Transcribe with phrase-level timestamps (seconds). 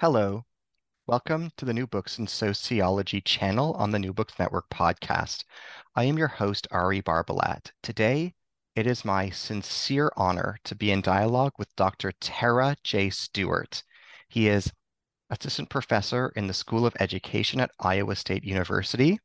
[0.00, 0.44] Hello.
[1.08, 5.42] Welcome to the New Books in Sociology channel on the New Books Network podcast.
[5.96, 7.72] I am your host, Ari Barbalat.
[7.82, 8.36] Today,
[8.76, 12.12] it is my sincere honor to be in dialogue with Dr.
[12.20, 13.10] Terah J.
[13.10, 13.82] Stewart.
[14.28, 14.70] He is
[15.30, 19.18] assistant professor in the School of Education at Iowa State University.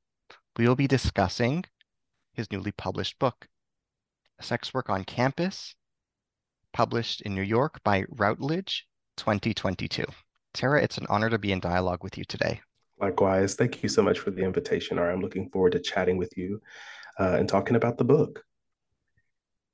[0.57, 1.65] We will be discussing
[2.33, 3.47] his newly published book,
[4.41, 5.75] Sex Work on Campus,
[6.73, 10.05] published in New York by Routledge 2022.
[10.53, 12.61] Terah, it's an honor to be in dialogue with you today.
[12.99, 13.55] Likewise.
[13.55, 14.99] Thank you so much for the invitation.
[14.99, 16.61] I'm looking forward to chatting with you
[17.19, 18.43] uh, and talking about the book.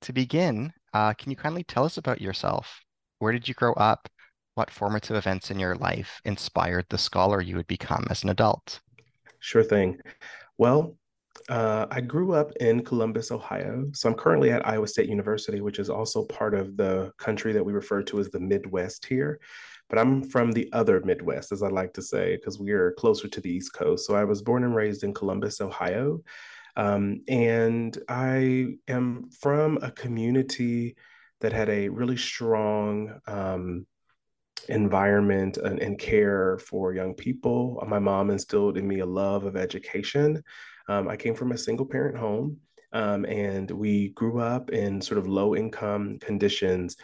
[0.02, 2.81] To begin, uh, can you kindly tell us about yourself?
[3.20, 4.08] Where did you grow up?
[4.56, 8.80] What formative events in your life inspired the scholar you would become as an adult?
[9.39, 10.00] Sure thing.
[10.58, 10.98] Well,
[11.48, 13.89] uh, I grew up in Columbus, Ohio.
[13.94, 17.64] So I'm currently at Iowa State University, which is also part of the country that
[17.64, 19.39] we refer to as the Midwest here.
[19.90, 23.28] But I'm from the other Midwest, as I like to say, because we are closer
[23.28, 24.06] to the East Coast.
[24.06, 26.22] So I was born and raised in Columbus, Ohio.
[26.76, 30.95] Um, and I am from a community
[31.42, 33.86] that had a really strong um,
[34.67, 37.84] environment and, and, care for young people.
[37.88, 40.44] My mom instilled in me a love of education.
[40.88, 42.58] Um, I came from a single parent home,
[42.92, 46.98] um, and we grew up in sort of low income conditions.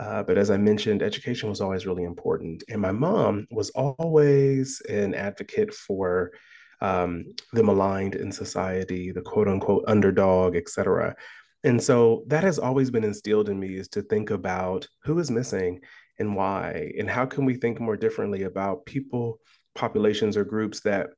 [0.00, 2.58] Uh, but as I mentioned, education was always really important.
[2.70, 6.32] And my mom was always an advocate for
[6.80, 7.12] um,
[7.52, 11.14] the maligned in society, the quote unquote underdog, et cetera.
[11.68, 15.30] And so that has always been instilled in me is to think about who is
[15.30, 15.80] missing
[16.18, 19.40] and why, and how can we think more differently about people,
[19.74, 21.08] populations, or groups that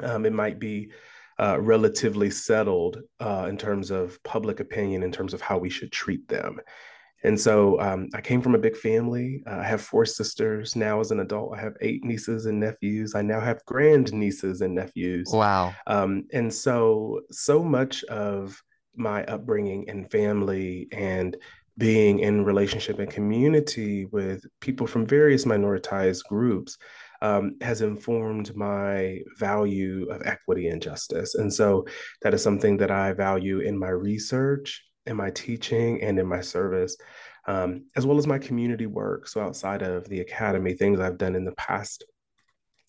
[0.00, 0.90] um, it might be
[1.38, 5.92] uh, relatively settled uh, in terms of public opinion, in terms of how we should
[5.92, 6.60] treat them.
[7.22, 9.42] And so um, I came from a big family.
[9.46, 11.56] Uh, I have four sisters now as an adult.
[11.56, 13.14] I have eight nieces and nephews.
[13.14, 15.30] I now have grand nieces and nephews.
[15.32, 15.74] Wow.
[15.86, 18.62] Um, and so, so much of
[18.96, 21.36] my upbringing and family and
[21.78, 26.76] being in relationship and community with people from various minoritized groups
[27.22, 31.34] um, has informed my value of equity and justice.
[31.34, 31.86] And so
[32.22, 36.40] that is something that I value in my research, in my teaching, and in my
[36.40, 36.96] service,
[37.46, 39.26] um, as well as my community work.
[39.28, 42.04] So outside of the academy, things I've done in the past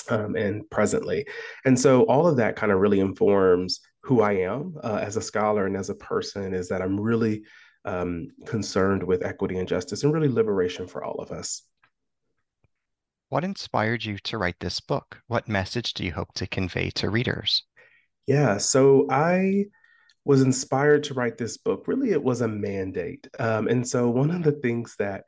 [0.10, 1.26] um, and presently.
[1.66, 5.22] And so all of that kind of really informs who I am uh, as a
[5.22, 7.44] scholar and as a person is that I'm really
[7.86, 11.64] um, concerned with equity and justice and really liberation for all of us.
[13.30, 15.22] What inspired you to write this book?
[15.28, 17.64] What message do you hope to convey to readers?
[18.28, 19.66] Yeah, so I
[20.26, 21.88] was inspired to write this book.
[21.88, 23.28] Really, it was a mandate.
[23.40, 25.26] Um, and so, one of the things that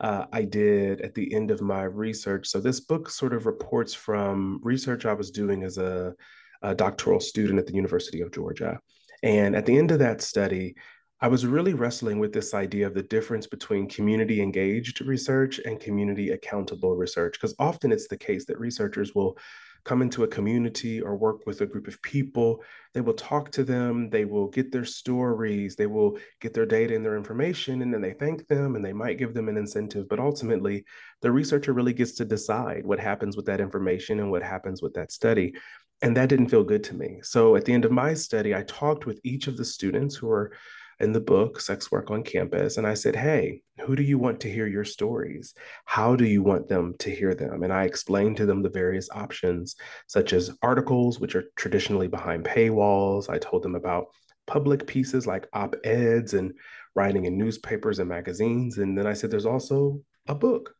[0.00, 3.94] uh, I did at the end of my research, so this book sort of reports
[3.94, 6.14] from research I was doing as a,
[6.62, 8.78] a doctoral student at the University of Georgia.
[9.22, 10.76] And at the end of that study,
[11.20, 15.80] I was really wrestling with this idea of the difference between community engaged research and
[15.80, 19.38] community accountable research, because often it's the case that researchers will
[19.86, 22.60] come into a community or work with a group of people.
[22.92, 26.96] They will talk to them, they will get their stories, they will get their data
[26.96, 30.08] and their information, and then they thank them and they might give them an incentive.
[30.08, 30.84] But ultimately,
[31.22, 34.92] the researcher really gets to decide what happens with that information and what happens with
[34.94, 35.54] that study.
[36.02, 37.20] And that didn't feel good to me.
[37.22, 40.26] So at the end of my study, I talked with each of the students who
[40.26, 40.52] were
[40.98, 42.78] in the book, Sex Work on Campus.
[42.78, 45.54] And I said, Hey, who do you want to hear your stories?
[45.84, 47.62] How do you want them to hear them?
[47.62, 49.76] And I explained to them the various options,
[50.06, 53.28] such as articles, which are traditionally behind paywalls.
[53.28, 54.06] I told them about
[54.46, 56.54] public pieces like op eds and
[56.94, 58.78] writing in newspapers and magazines.
[58.78, 60.74] And then I said, There's also a book.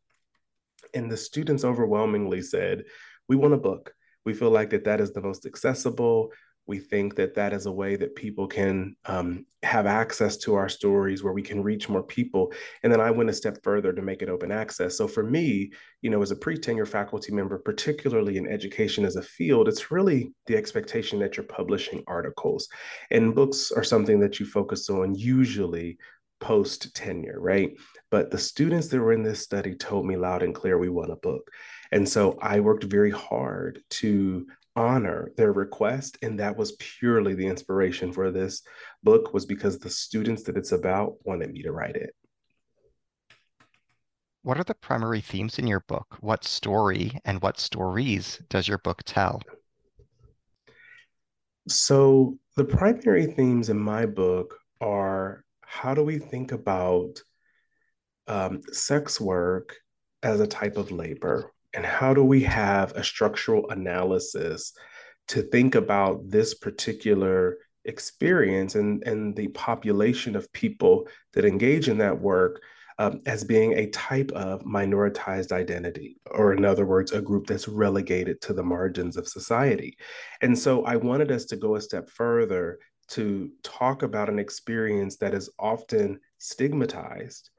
[0.94, 2.85] And the students overwhelmingly said,
[3.29, 3.93] We want a book.
[4.25, 6.32] We feel like that that is the most accessible,
[6.67, 10.69] we think that that is a way that people can um, have access to our
[10.69, 12.53] stories where we can reach more people
[12.83, 15.71] and then i went a step further to make it open access so for me
[16.03, 20.33] you know as a pre-tenure faculty member particularly in education as a field it's really
[20.47, 22.69] the expectation that you're publishing articles
[23.11, 25.99] and books are something that you focus on usually
[26.41, 27.73] post tenure, right?
[28.11, 31.11] But the students that were in this study told me loud and clear we want
[31.11, 31.51] a book.
[31.93, 37.46] And so I worked very hard to honor their request and that was purely the
[37.46, 38.62] inspiration for this
[39.02, 42.11] book was because the students that it's about wanted me to write it.
[44.43, 46.19] What are the primary themes in your book?
[46.20, 49.43] What story and what stories does your book tell?
[51.67, 57.20] So the primary themes in my book are how do we think about
[58.29, 59.75] um, sex work
[60.22, 64.73] as a type of labor and how do we have a structural analysis
[65.28, 71.99] to think about this particular experience and, and the population of people that engage in
[71.99, 72.62] that work
[72.99, 77.69] um, as being a type of minoritized identity, or in other words, a group that's
[77.69, 79.99] relegated to the margins of society.
[80.40, 85.17] And so I wanted us to go a step further to talk about an experience
[85.19, 87.50] that is often stigmatized,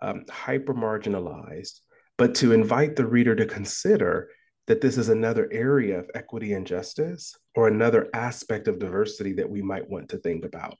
[0.00, 1.80] um, hyper marginalized,
[2.16, 4.28] but to invite the reader to consider
[4.66, 9.48] that this is another area of equity and justice or another aspect of diversity that
[9.48, 10.76] we might want to think about.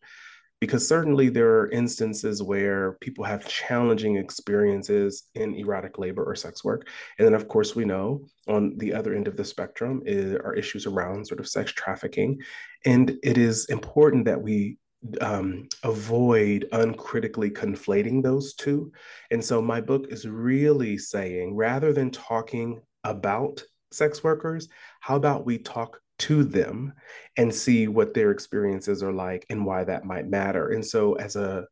[0.61, 6.65] Because certainly there are instances where people have challenging experiences in erotic labor or sex
[6.65, 6.89] work.
[7.19, 10.55] And then, of course, we know on the other end of the spectrum is, are
[10.55, 12.39] issues around sort of sex trafficking.
[12.87, 14.79] And it is important that we
[15.21, 18.93] um, avoid uncritically conflating those two.
[19.31, 23.63] And so my book is really saying rather than talking about
[23.93, 24.69] sex workers,
[25.01, 26.93] how about we talk to them
[27.37, 30.71] and see what their experiences are like and why that might matter.
[30.71, 31.67] And so as a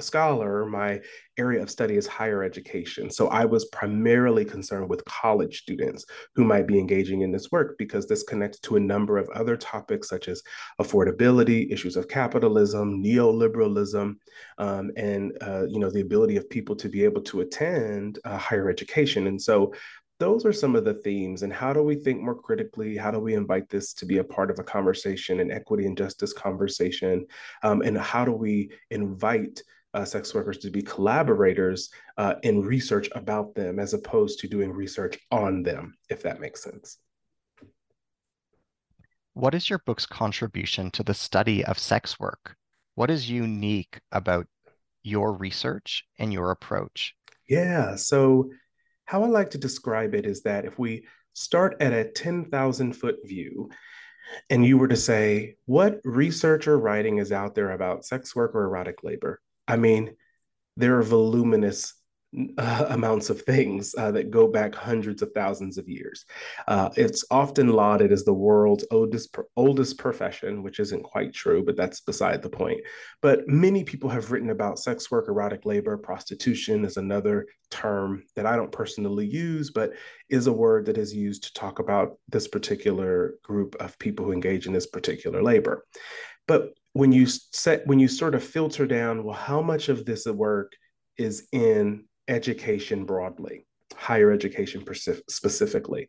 [0.00, 1.00] scholar, my
[1.38, 3.10] area of study is higher education.
[3.10, 6.04] So I was primarily concerned with college students
[6.34, 9.56] who might be engaging in this work because this connects to a number of other
[9.56, 10.42] topics such as
[10.80, 14.14] affordability, issues of capitalism, neoliberalism,
[14.58, 18.36] um, and uh, you know the ability of people to be able to attend uh,
[18.36, 19.26] higher education.
[19.26, 19.72] And so
[20.18, 22.96] those are some of the themes and how do we think more critically?
[22.96, 25.96] How do we invite this to be a part of a conversation an equity and
[25.96, 27.26] justice conversation?
[27.62, 29.62] Um, and how do we invite
[29.94, 34.72] uh, sex workers to be collaborators uh, in research about them as opposed to doing
[34.72, 36.98] research on them if that makes sense?
[39.34, 42.56] What is your book's contribution to the study of sex work?
[42.96, 44.48] What is unique about
[45.04, 47.14] your research and your approach?
[47.48, 48.50] Yeah so
[49.08, 53.16] how I like to describe it is that if we start at a 10,000 foot
[53.24, 53.70] view
[54.50, 58.54] and you were to say, what research or writing is out there about sex work
[58.54, 59.40] or erotic labor?
[59.66, 60.14] I mean,
[60.76, 61.94] there are voluminous
[62.58, 66.24] uh, amounts of things uh, that go back hundreds of thousands of years.
[66.66, 71.76] Uh, it's often lauded as the world's oldest, oldest profession, which isn't quite true, but
[71.76, 72.80] that's beside the point.
[73.22, 78.46] But many people have written about sex work, erotic labor, prostitution is another term that
[78.46, 79.92] I don't personally use, but
[80.28, 84.32] is a word that is used to talk about this particular group of people who
[84.32, 85.84] engage in this particular labor.
[86.46, 90.26] But when you set, when you sort of filter down, well, how much of this
[90.26, 90.72] work
[91.18, 94.84] is in education broadly, higher education
[95.28, 96.08] specifically.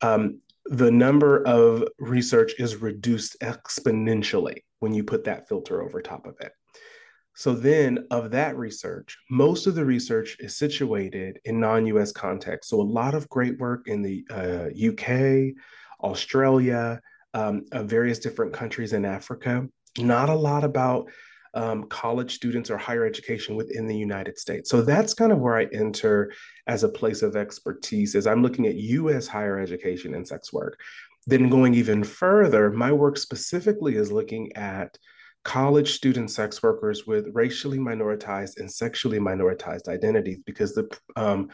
[0.00, 6.26] Um, the number of research is reduced exponentially when you put that filter over top
[6.26, 6.52] of it.
[7.34, 12.68] So then, of that research, most of the research is situated in non-US context.
[12.70, 15.54] So a lot of great work in the uh, UK,
[16.02, 17.00] Australia,
[17.32, 19.66] um, uh, various different countries in Africa.
[19.98, 21.08] Not a lot about
[21.54, 24.70] um, college students or higher education within the United States.
[24.70, 26.32] So that's kind of where I enter
[26.66, 30.78] as a place of expertise is I'm looking at US higher education and sex work.
[31.26, 34.96] Then going even further, my work specifically is looking at
[35.44, 41.48] college student sex workers with racially minoritized and sexually minoritized identities because the um,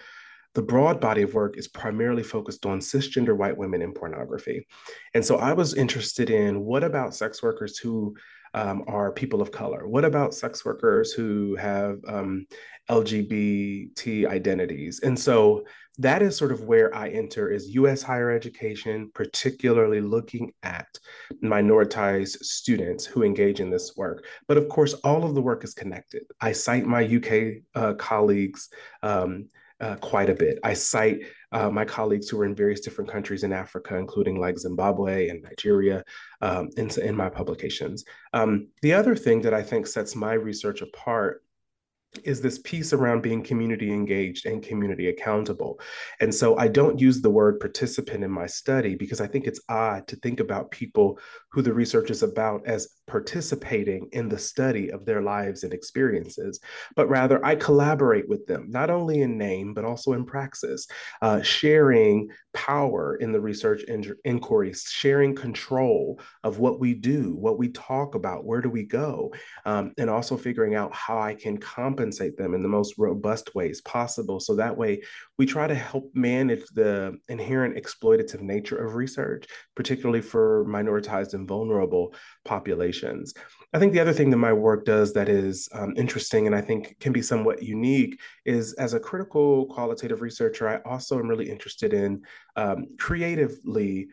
[0.55, 4.67] the broad body of work is primarily focused on cisgender white women in pornography.
[5.13, 8.17] And so I was interested in what about sex workers who
[8.57, 9.87] um, are people of color?
[9.87, 12.47] What about sex workers who have um,
[12.91, 15.01] LGBT identities?
[15.05, 15.65] And so
[15.99, 20.87] that is sort of where I enter is US higher education, particularly looking at
[21.45, 24.25] minoritized students who engage in this work.
[24.49, 26.23] But of course, all of the work is connected.
[26.41, 28.69] I cite my UK uh, colleagues
[29.03, 29.49] um,
[29.81, 30.59] uh, quite a bit.
[30.65, 31.21] I cite
[31.53, 35.43] uh, my colleagues who are in various different countries in Africa, including like Zimbabwe and
[35.43, 36.05] Nigeria,
[36.41, 38.05] um, in, in my publications.
[38.33, 41.43] Um, the other thing that I think sets my research apart
[42.25, 45.79] is this piece around being community engaged and community accountable.
[46.21, 49.61] And so I don't use the word participant in my study because I think it's
[49.69, 51.19] odd to think about people
[51.57, 56.61] who the research is about as participating in the study of their lives and experiences,
[56.95, 60.87] but rather I collaborate with them, not only in name, but also in praxis,
[61.23, 67.59] uh, sharing power in the research in- inquiry, sharing control of what we do, what
[67.59, 69.33] we talk about, where do we go,
[69.65, 73.81] um, and also figuring out how I can compensate them in the most robust ways
[73.81, 74.41] possible.
[74.41, 75.01] So that way
[75.39, 81.46] we try to help manage the inherent exploitative nature of research, particularly for minoritized and
[81.47, 83.35] vulnerable populations.
[83.73, 86.61] I think the other thing that my work does that is um, interesting and I
[86.61, 91.51] think can be somewhat unique is as a critical qualitative researcher, I also am really
[91.51, 92.23] interested in
[92.57, 94.09] um, creatively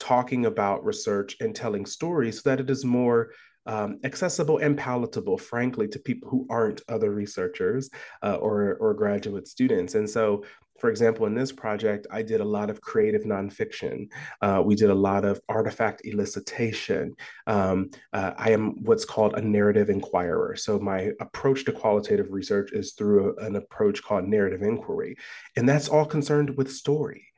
[0.00, 3.30] talking about research and telling stories so that it is more
[3.66, 7.88] um, accessible and palatable, frankly, to people who aren't other researchers
[8.22, 9.94] uh, or, or graduate students.
[9.94, 10.44] And so
[10.78, 14.08] for example, in this project, I did a lot of creative nonfiction.
[14.42, 17.12] Uh, we did a lot of artifact elicitation.
[17.46, 20.56] Um, uh, I am what's called a narrative inquirer.
[20.56, 25.16] So my approach to qualitative research is through a, an approach called narrative inquiry.
[25.56, 27.28] And that's all concerned with story.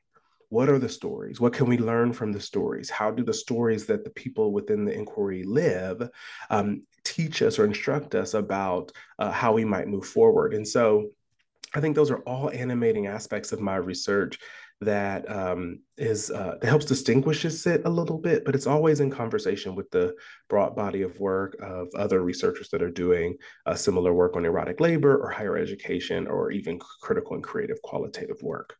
[0.48, 1.40] What are the stories?
[1.40, 2.88] What can we learn from the stories?
[2.88, 6.08] How do the stories that the people within the inquiry live
[6.50, 10.54] um, teach us or instruct us about uh, how we might move forward?
[10.54, 11.10] And so
[11.76, 14.38] I think those are all animating aspects of my research
[14.80, 19.10] that um, is uh, that helps distinguishes it a little bit, but it's always in
[19.10, 20.14] conversation with the
[20.48, 24.80] broad body of work of other researchers that are doing uh, similar work on erotic
[24.80, 28.74] labor or higher education or even critical and creative qualitative work.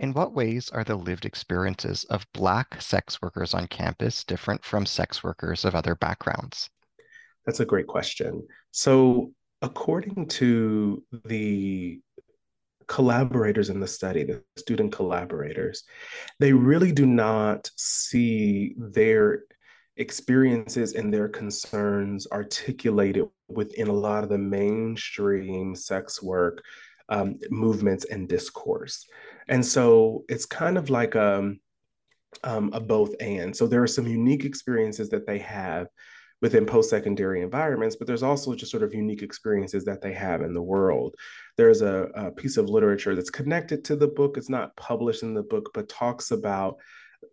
[0.00, 4.86] In what ways are the lived experiences of Black sex workers on campus different from
[4.86, 6.68] sex workers of other backgrounds?
[7.46, 8.44] That's a great question.
[8.72, 9.30] So,
[9.62, 12.00] according to the
[12.86, 15.84] collaborators in the study, the student collaborators,
[16.38, 19.44] they really do not see their
[19.96, 26.62] experiences and their concerns articulated within a lot of the mainstream sex work
[27.08, 29.06] um, movements and discourse.
[29.48, 31.60] And so it's kind of like a, um,
[32.42, 33.54] um, a both and.
[33.54, 35.86] So there are some unique experiences that they have
[36.42, 40.52] within post-secondary environments, but there's also just sort of unique experiences that they have in
[40.52, 41.14] the world.
[41.56, 44.36] There's a, a piece of literature that's connected to the book.
[44.36, 46.76] It's not published in the book, but talks about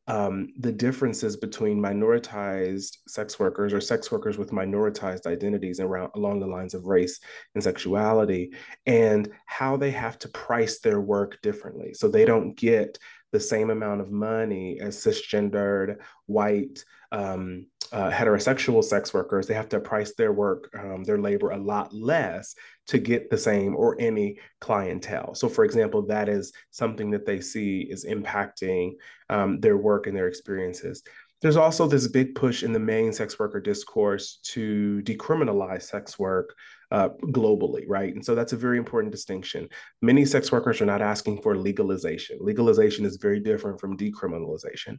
[0.08, 6.40] um, the differences between minoritized sex workers or sex workers with minoritized identities around along
[6.40, 7.20] the lines of race
[7.56, 8.54] and sexuality
[8.86, 12.98] and how they have to price their work differently so they don't get
[13.32, 19.70] the same amount of money as cisgendered white um, uh, heterosexual sex workers they have
[19.70, 22.56] to price their work um, their labor a lot less
[22.88, 25.34] to get the same or any clientele.
[25.36, 28.94] So for example that is something that they see is impacting
[29.30, 31.04] um, their work and their experiences.
[31.42, 36.54] There's also this big push in the main sex worker discourse to decriminalize sex work
[36.92, 38.14] uh, globally, right?
[38.14, 39.70] And so that's a very important distinction.
[40.02, 42.38] Many sex workers are not asking for legalization.
[42.42, 44.98] Legalization is very different from decriminalization.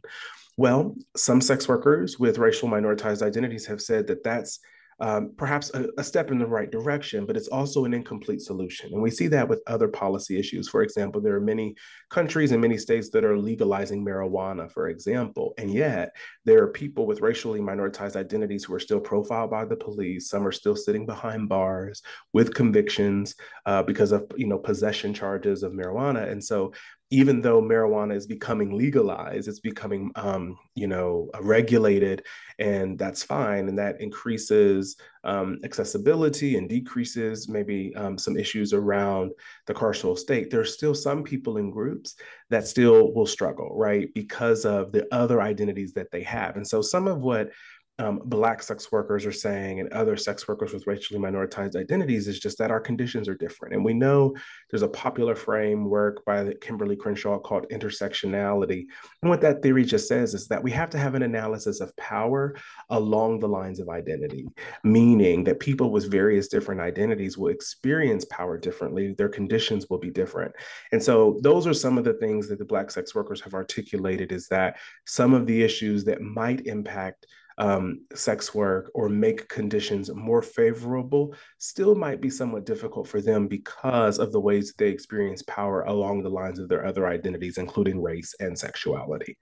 [0.57, 4.59] Well, some sex workers with racial minoritized identities have said that that's
[4.99, 8.91] um, perhaps a, a, step in the right direction, but it's also an incomplete solution.
[8.93, 10.69] And we see that with other policy issues.
[10.69, 11.75] For example, there are many
[12.09, 15.53] countries and many states that are legalizing marijuana, for example.
[15.57, 19.75] And yet, there are people with racially minoritized identities who are still profiled by the
[19.75, 20.29] police.
[20.29, 22.01] Some are still sitting behind bars
[22.33, 23.35] with convictions
[23.65, 26.31] uh, because of you know possession charges of marijuana.
[26.31, 26.73] And so
[27.13, 32.25] even though marijuana is becoming legalized, it's becoming, um, you know, regulated,
[32.57, 39.31] and that's fine, and that increases um, accessibility and decreases maybe um, some issues around
[39.67, 40.49] the carceral state.
[40.49, 42.15] There are still some people in groups
[42.49, 46.81] that still will struggle, right, because of the other identities that they have, and so
[46.81, 47.51] some of what
[47.99, 52.39] um, Black sex workers are saying and other sex workers with racially minoritized identities is
[52.39, 53.75] just that our conditions are different.
[53.75, 54.35] And we know
[54.71, 58.85] there's a popular framework by Kimberlé Crenshaw called intersectionality.
[59.21, 61.95] And what that theory just says is that we have to have an analysis of
[61.95, 62.55] power
[62.89, 64.47] along the lines of identity,
[64.83, 70.09] meaning that people with various different identities will experience power differently, their conditions will be
[70.09, 70.53] different.
[70.91, 74.31] And so those are some of the things that the Black sex workers have articulated
[74.31, 80.09] is that some of the issues that might impact um, sex work or make conditions
[80.13, 85.43] more favorable still might be somewhat difficult for them because of the ways they experience
[85.43, 89.37] power along the lines of their other identities, including race and sexuality.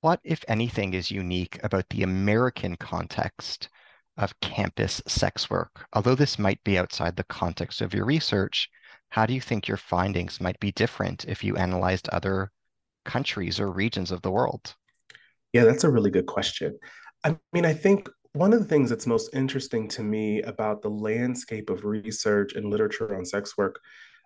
[0.00, 3.68] What, if anything, is unique about the American context
[4.16, 5.86] of campus sex work.
[5.92, 8.68] Although this might be outside the context of your research,
[9.08, 12.50] how do you think your findings might be different if you analyzed other
[13.04, 14.74] countries or regions of the world?
[15.52, 16.78] Yeah, that's a really good question.
[17.24, 20.90] I mean, I think one of the things that's most interesting to me about the
[20.90, 23.80] landscape of research and literature on sex work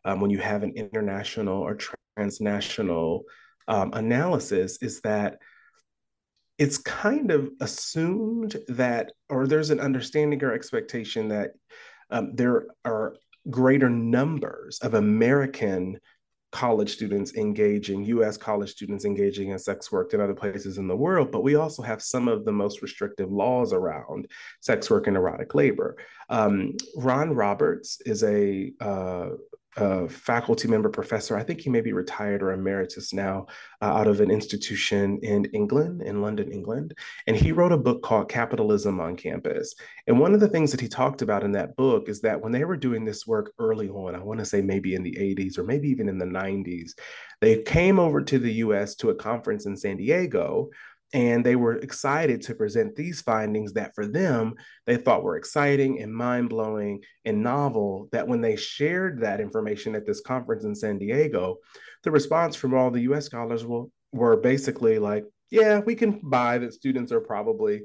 [0.05, 1.77] um, when you have an international or
[2.17, 3.25] transnational
[3.69, 5.39] um, analysis is that
[6.59, 11.51] it's kind of assumed that, or there's an understanding or expectation that
[12.11, 13.15] um, there are
[13.49, 16.01] greater numbers of American
[16.51, 20.97] college students engaging, US college students engaging in sex work than other places in the
[20.97, 24.29] world, but we also have some of the most restrictive laws around
[24.61, 25.97] sex work and erotic labor.
[26.31, 29.31] Um, Ron Roberts is a uh,
[29.79, 31.37] a faculty member professor.
[31.37, 33.47] I think he may be retired or emeritus now
[33.81, 36.95] uh, out of an institution in England, in London, England.
[37.27, 39.75] And he wrote a book called Capitalism on Campus.
[40.07, 42.53] And one of the things that he talked about in that book is that when
[42.53, 45.59] they were doing this work early on, I want to say maybe in the 80s
[45.59, 46.93] or maybe even in the 90s,
[47.41, 50.71] they came over to the US to a conference in San Diego
[51.13, 54.55] and they were excited to present these findings that for them,
[54.87, 58.09] they thought were exciting and mind blowing and novel.
[58.13, 61.57] That when they shared that information at this conference in San Diego,
[62.03, 66.59] the response from all the US scholars were, were basically like, yeah, we can buy
[66.59, 67.83] that students are probably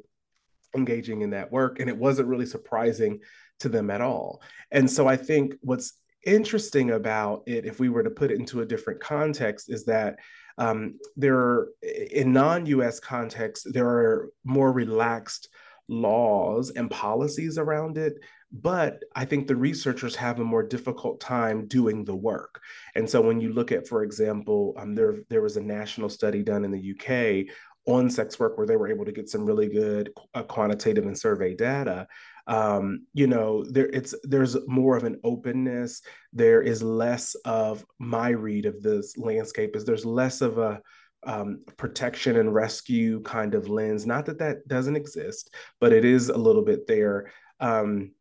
[0.76, 1.80] engaging in that work.
[1.80, 3.20] And it wasn't really surprising
[3.60, 4.42] to them at all.
[4.72, 5.94] And so I think what's
[6.26, 10.20] interesting about it, if we were to put it into a different context, is that
[10.58, 15.50] um, there are, in non-US contexts, there are more relaxed
[15.88, 18.14] laws and policies around it
[18.54, 22.62] but i think the researchers have a more difficult time doing the work.
[22.96, 26.44] And so when you look at for example um, there there was a national study
[26.44, 27.48] done in the uk
[27.86, 31.18] on sex work where they were able to get some really good uh, quantitative and
[31.18, 32.08] survey data
[32.48, 36.02] um, you know there it's there's more of an openness.
[36.34, 40.82] There is less of my read of this landscape is there's less of a
[41.26, 44.06] um, protection and rescue kind of lens.
[44.06, 47.30] Not that that doesn't exist but it is a little bit there.
[47.60, 48.12] Um,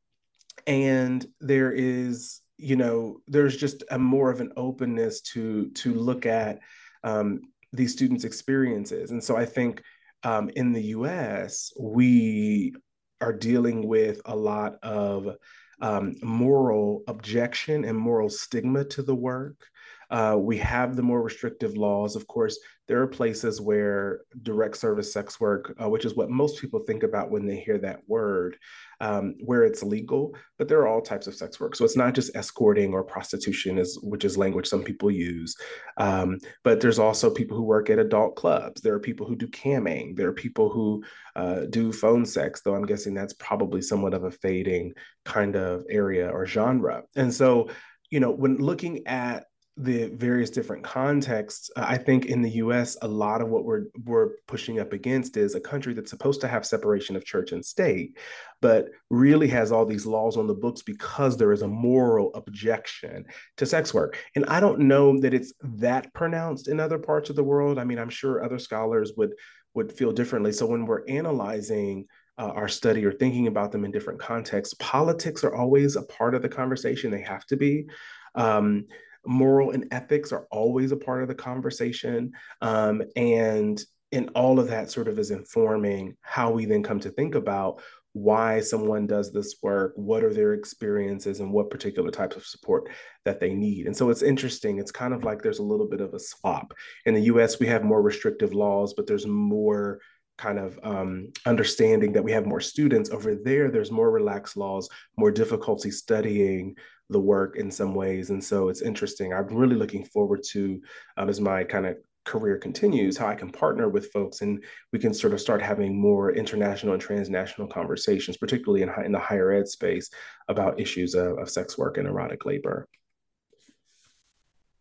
[0.66, 6.26] and there is you know there's just a more of an openness to to look
[6.26, 6.58] at
[7.04, 7.40] um,
[7.72, 9.10] these students experiences.
[9.10, 9.82] And so i think
[10.24, 12.74] um, in the us we
[13.22, 15.37] are dealing with a lot of
[15.80, 19.66] um, moral objection and moral stigma to the work.
[20.12, 22.16] Uh, we have the more restrictive laws.
[22.16, 26.61] Of course, there are places where direct service sex work, uh, which is what most
[26.61, 28.59] people think about when they hear that word,
[29.01, 31.75] um, where it's legal, but there are all types of sex work.
[31.75, 35.57] So it's not just escorting or prostitution, is, which is language some people use,
[35.96, 38.83] um, but there's also people who work at adult clubs.
[38.83, 40.14] There are people who do camming.
[40.14, 41.03] There are people who
[41.35, 44.92] uh, do phone sex, though I'm guessing that's probably somewhat of a fading
[45.25, 47.05] kind of area or genre.
[47.16, 47.70] And so,
[48.11, 49.46] you know, when looking at
[49.78, 53.85] the various different contexts, uh, I think in the US, a lot of what we're,
[54.04, 57.64] we're pushing up against is a country that's supposed to have separation of church and
[57.64, 58.18] state,
[58.61, 63.24] but really has all these laws on the books because there is a moral objection
[63.56, 64.18] to sex work.
[64.37, 67.78] And I don't know that it's that pronounced in other parts of the world.
[67.78, 69.32] I mean, I'm sure other scholars would
[69.74, 70.52] would feel differently.
[70.52, 72.06] So when we're analyzing
[72.37, 76.35] uh, our study or thinking about them in different contexts, politics are always a part
[76.35, 77.11] of the conversation.
[77.11, 77.87] They have to be.
[78.35, 78.85] Um,
[79.26, 82.32] moral and ethics are always a part of the conversation.
[82.61, 83.82] Um, and
[84.12, 87.80] and all of that sort of is informing how we then come to think about
[88.12, 92.90] why someone does this work, what are their experiences, and what particular types of support
[93.24, 93.87] that they need.
[93.87, 94.78] And so it's interesting.
[94.78, 96.74] It's kind of like there's a little bit of a swap.
[97.06, 99.98] In the US, we have more restrictive laws, but there's more
[100.38, 104.88] kind of um, understanding that we have more students over there there's more relaxed laws
[105.18, 106.74] more difficulty studying
[107.12, 108.31] the work in some ways.
[108.31, 109.33] And so it's interesting.
[109.33, 110.81] I'm really looking forward to,
[111.16, 114.98] um, as my kind of career continues, how I can partner with folks and we
[114.98, 119.53] can sort of start having more international and transnational conversations, particularly in, in the higher
[119.53, 120.09] ed space,
[120.48, 122.88] about issues of, of sex work and erotic labor.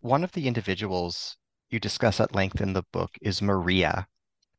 [0.01, 1.37] One of the individuals
[1.69, 4.07] you discuss at length in the book is Maria.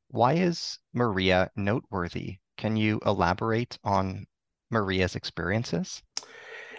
[0.09, 2.37] Why is Maria noteworthy?
[2.57, 4.27] Can you elaborate on
[4.71, 6.03] Maria's experiences?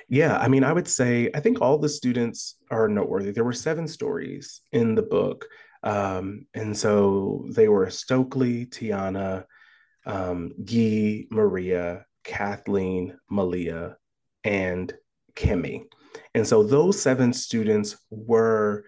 [0.09, 3.31] Yeah, I mean, I would say I think all the students are noteworthy.
[3.31, 5.47] There were seven stories in the book.
[5.83, 9.45] Um, and so they were Stokely, Tiana,
[10.05, 13.97] um, Guy, Maria, Kathleen, Malia,
[14.43, 14.93] and
[15.35, 15.85] Kimmy.
[16.33, 18.85] And so those seven students were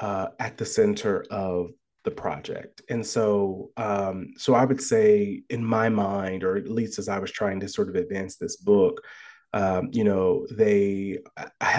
[0.00, 1.70] uh, at the center of
[2.04, 2.82] the project.
[2.88, 7.18] And so, um, so I would say, in my mind, or at least as I
[7.18, 9.00] was trying to sort of advance this book,
[9.52, 11.18] um, you know, they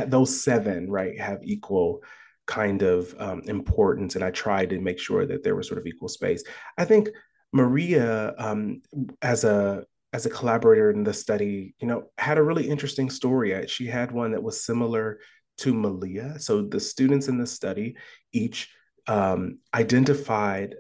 [0.08, 2.04] those seven right have equal
[2.46, 5.88] kind of um, importance, and I tried to make sure that there was sort of
[5.88, 6.44] equal space.
[6.78, 7.10] I think
[7.52, 8.82] Maria, um,
[9.22, 13.66] as a as a collaborator in the study, you know, had a really interesting story.
[13.68, 15.20] She had one that was similar
[15.58, 16.40] to Malia.
[16.40, 17.96] So the students in the study
[18.32, 18.70] each
[19.08, 20.76] um, identified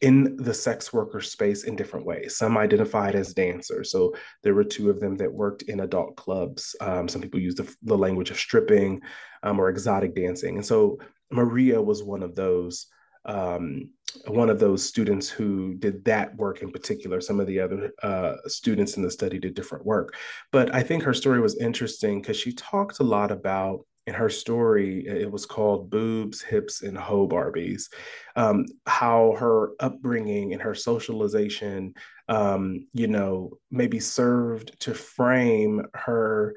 [0.00, 2.36] in the sex worker space in different ways.
[2.36, 3.90] Some identified as dancers.
[3.90, 6.76] So there were two of them that worked in adult clubs.
[6.80, 9.00] Um, some people use the, the, language of stripping
[9.42, 10.56] um, or exotic dancing.
[10.56, 10.98] And so
[11.30, 12.86] Maria was one of those.
[13.24, 13.90] Um,
[14.26, 17.20] one of those students who did that work in particular.
[17.20, 20.14] Some of the other uh, students in the study did different work.
[20.50, 24.30] But I think her story was interesting because she talked a lot about in her
[24.30, 27.90] story, it was called Boobs, Hips, and Hoe Barbies.
[28.36, 31.92] Um, how her upbringing and her socialization,
[32.26, 36.54] um, you know, maybe served to frame her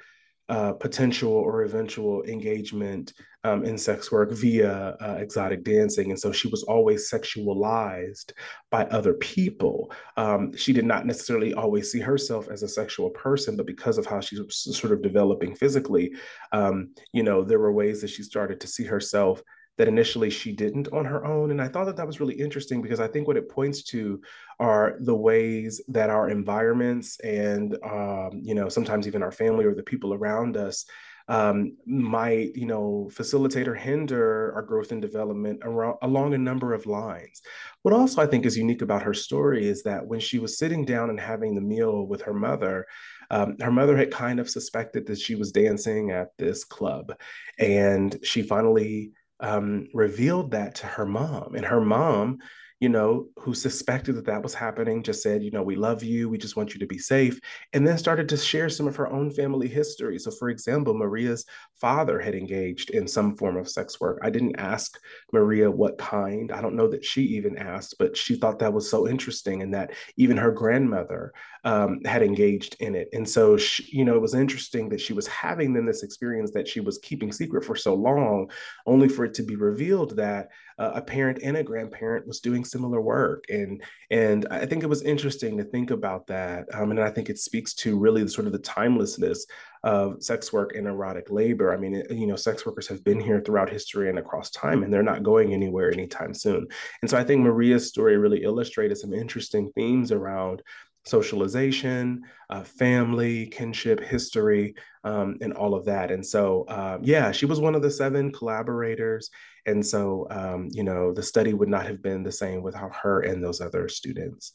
[0.47, 3.11] uh, potential or eventual engagement
[3.43, 6.11] um, in sex work via uh, exotic dancing.
[6.11, 8.33] And so she was always sexualized
[8.69, 9.91] by other people.
[10.17, 14.05] Um, she did not necessarily always see herself as a sexual person, but because of
[14.05, 16.13] how she was sort of developing physically,
[16.51, 19.41] um, you know, there were ways that she started to see herself
[19.77, 21.49] that initially she didn't on her own.
[21.49, 24.21] And I thought that that was really interesting because I think what it points to
[24.59, 29.73] are the ways that our environments and, um, you know, sometimes even our family or
[29.73, 30.85] the people around us
[31.27, 36.73] um, might, you know, facilitate or hinder our growth and development around, along a number
[36.73, 37.41] of lines.
[37.83, 40.85] What also I think is unique about her story is that when she was sitting
[40.85, 42.85] down and having the meal with her mother,
[43.29, 47.13] um, her mother had kind of suspected that she was dancing at this club.
[47.57, 51.55] And she finally um, revealed that to her mom.
[51.55, 52.39] And her mom,
[52.81, 56.27] you know, who suspected that that was happening, just said, you know, we love you.
[56.27, 57.39] We just want you to be safe.
[57.73, 60.17] And then started to share some of her own family history.
[60.17, 61.45] So, for example, Maria's
[61.79, 64.17] father had engaged in some form of sex work.
[64.23, 64.97] I didn't ask
[65.31, 66.51] Maria what kind.
[66.51, 69.75] I don't know that she even asked, but she thought that was so interesting and
[69.75, 73.09] that even her grandmother um, had engaged in it.
[73.13, 76.49] And so, she, you know, it was interesting that she was having then this experience
[76.53, 78.49] that she was keeping secret for so long,
[78.87, 80.49] only for it to be revealed that
[80.81, 83.45] uh, a parent and a grandparent was doing similar work.
[83.49, 86.65] And and I think it was interesting to think about that.
[86.73, 89.45] Um, and I think it speaks to really the, sort of the timelessness
[89.83, 91.71] of sex work and erotic labor.
[91.71, 94.91] I mean, you know, sex workers have been here throughout history and across time, and
[94.91, 96.67] they're not going anywhere anytime soon.
[97.01, 100.63] And so I think Maria's story really illustrated some interesting themes around
[101.05, 106.11] socialization, uh, family, kinship, history, um, and all of that.
[106.11, 109.29] And so, uh, yeah, she was one of the seven collaborators.
[109.65, 113.21] And so, um, you know, the study would not have been the same without her
[113.21, 114.51] and those other students.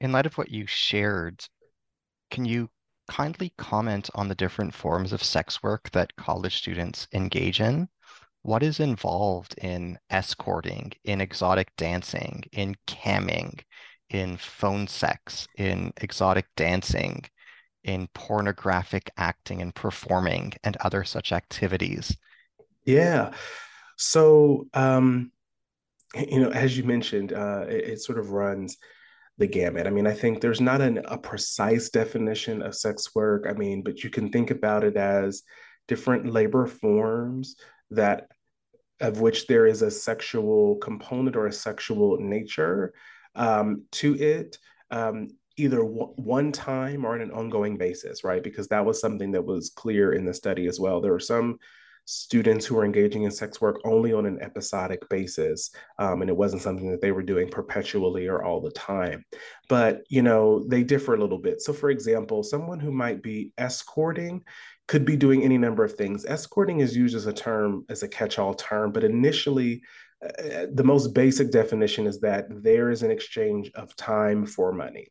[0.00, 1.44] In light of what you shared,
[2.30, 2.68] can you
[3.08, 7.88] kindly comment on the different forms of sex work that college students engage in?
[8.42, 13.60] What is involved in escorting, in exotic dancing, in camming,
[14.10, 17.24] in phone sex, in exotic dancing,
[17.84, 22.16] in pornographic acting and performing, and other such activities?
[22.84, 23.32] Yeah.
[23.96, 25.32] So, um,
[26.14, 28.76] you know, as you mentioned, uh, it, it, sort of runs
[29.38, 29.86] the gamut.
[29.86, 33.46] I mean, I think there's not an, a precise definition of sex work.
[33.48, 35.42] I mean, but you can think about it as
[35.88, 37.56] different labor forms
[37.90, 38.28] that
[39.00, 42.94] of which there is a sexual component or a sexual nature
[43.36, 44.58] um, to it,
[44.90, 48.42] um, either w- one time or on an ongoing basis, right?
[48.42, 51.00] Because that was something that was clear in the study as well.
[51.00, 51.58] There were some
[52.06, 56.36] students who were engaging in sex work only on an episodic basis um, and it
[56.36, 59.24] wasn't something that they were doing perpetually or all the time
[59.68, 63.52] but you know they differ a little bit so for example someone who might be
[63.58, 64.40] escorting
[64.86, 68.08] could be doing any number of things escorting is used as a term as a
[68.08, 69.82] catch-all term but initially
[70.22, 75.08] uh, the most basic definition is that there is an exchange of time for money.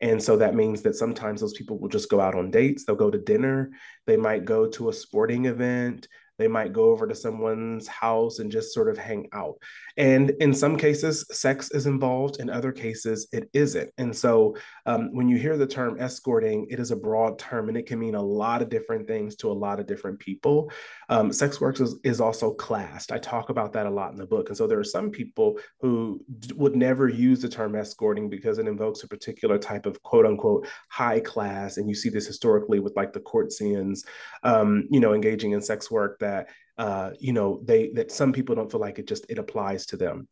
[0.00, 2.96] And so that means that sometimes those people will just go out on dates, they'll
[2.96, 3.70] go to dinner,
[4.06, 6.06] they might go to a sporting event,
[6.38, 9.56] they might go over to someone's house and just sort of hang out.
[9.96, 12.40] And in some cases, sex is involved.
[12.40, 13.90] In other cases, it isn't.
[13.98, 17.76] And so um, when you hear the term escorting, it is a broad term and
[17.76, 20.70] it can mean a lot of different things to a lot of different people.
[21.08, 23.12] Um, sex work is, is also classed.
[23.12, 24.48] I talk about that a lot in the book.
[24.48, 28.58] And so there are some people who d- would never use the term escorting because
[28.58, 31.76] it invokes a particular type of quote unquote high class.
[31.76, 34.04] And you see this historically with like the courtesans,
[34.42, 38.54] um, you know, engaging in sex work that uh, you know they that some people
[38.54, 40.28] don't feel like it just it applies to them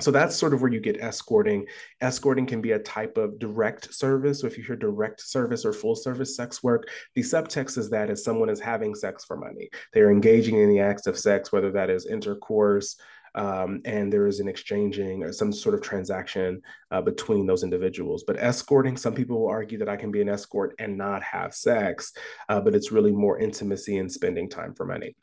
[0.00, 1.66] so that's sort of where you get escorting.
[2.00, 4.40] Escorting can be a type of direct service.
[4.40, 8.08] So if you hear direct service or full service sex work, the subtext is that
[8.10, 9.68] as someone is having sex for money.
[9.92, 12.96] They're engaging in the acts of sex, whether that is intercourse,
[13.34, 18.24] um, and there is an exchanging or some sort of transaction uh, between those individuals.
[18.26, 21.54] But escorting, some people will argue that I can be an escort and not have
[21.54, 22.12] sex,
[22.48, 25.14] uh, but it's really more intimacy and spending time for money.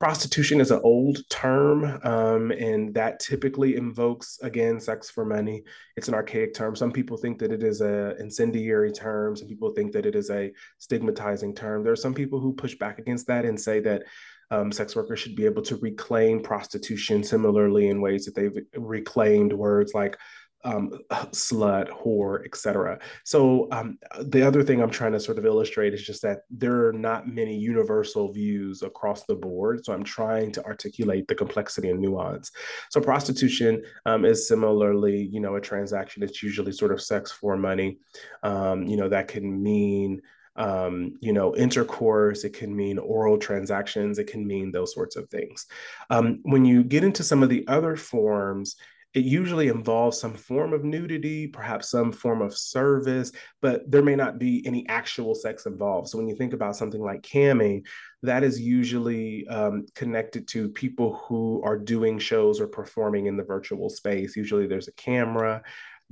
[0.00, 5.62] Prostitution is an old term, um, and that typically invokes again sex for money.
[5.96, 6.74] It's an archaic term.
[6.74, 9.36] Some people think that it is a incendiary term.
[9.36, 11.84] Some people think that it is a stigmatizing term.
[11.84, 14.02] There are some people who push back against that and say that
[14.52, 19.52] um, sex workers should be able to reclaim prostitution similarly in ways that they've reclaimed
[19.52, 20.16] words like
[20.64, 22.98] um, slut, whore, etc.
[23.24, 26.86] So um, the other thing I'm trying to sort of illustrate is just that there
[26.86, 29.84] are not many universal views across the board.
[29.84, 32.52] So I'm trying to articulate the complexity and nuance.
[32.90, 36.22] So prostitution um, is similarly, you know, a transaction.
[36.22, 37.98] It's usually sort of sex for money.
[38.42, 40.20] Um, you know, that can mean
[40.56, 45.28] um, you know, intercourse, it can mean oral transactions, it can mean those sorts of
[45.28, 45.66] things.
[46.10, 48.76] Um, when you get into some of the other forms,
[49.14, 54.16] it usually involves some form of nudity, perhaps some form of service, but there may
[54.16, 56.08] not be any actual sex involved.
[56.08, 57.84] So when you think about something like camming,
[58.22, 63.44] that is usually um, connected to people who are doing shows or performing in the
[63.44, 64.34] virtual space.
[64.34, 65.62] Usually there's a camera,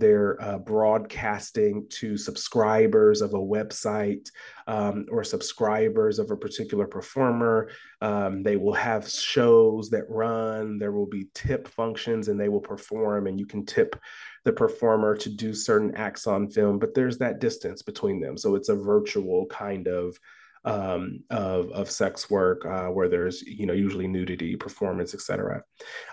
[0.01, 4.29] they're uh, broadcasting to subscribers of a website
[4.67, 7.69] um, or subscribers of a particular performer.
[8.01, 10.79] Um, they will have shows that run.
[10.79, 13.95] There will be tip functions and they will perform, and you can tip
[14.45, 18.39] the performer to do certain acts on film, but there's that distance between them.
[18.39, 20.19] So it's a virtual kind of
[20.64, 25.62] um, of, of sex work uh, where there's you know usually nudity performance etc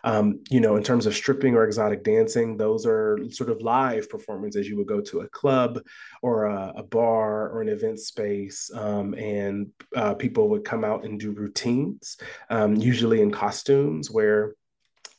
[0.03, 4.09] um, you know in terms of stripping or exotic dancing those are sort of live
[4.09, 5.81] performances you would go to a club
[6.21, 11.03] or a, a bar or an event space um, and uh, people would come out
[11.03, 12.17] and do routines
[12.49, 14.53] um, usually in costumes where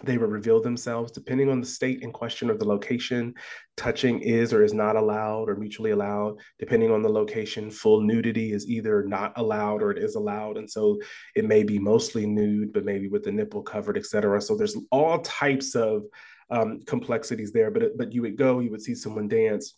[0.04, 3.34] they will reveal themselves depending on the state in question or the location.
[3.76, 6.38] Touching is or is not allowed or mutually allowed.
[6.58, 10.56] Depending on the location, full nudity is either not allowed or it is allowed.
[10.56, 10.98] And so
[11.34, 14.40] it may be mostly nude, but maybe with the nipple covered, etc.
[14.40, 16.04] So there's all types of
[16.50, 17.70] um, complexities there.
[17.70, 19.74] But but you would go, you would see someone dance.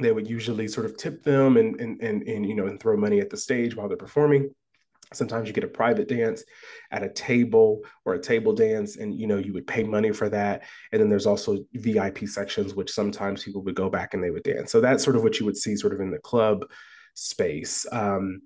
[0.00, 2.96] They would usually sort of tip them and and and, and you know and throw
[2.96, 4.50] money at the stage while they're performing
[5.12, 6.44] sometimes you get a private dance
[6.90, 10.28] at a table or a table dance and you know you would pay money for
[10.28, 10.62] that
[10.92, 14.42] and then there's also vip sections which sometimes people would go back and they would
[14.42, 16.64] dance so that's sort of what you would see sort of in the club
[17.14, 18.40] space um,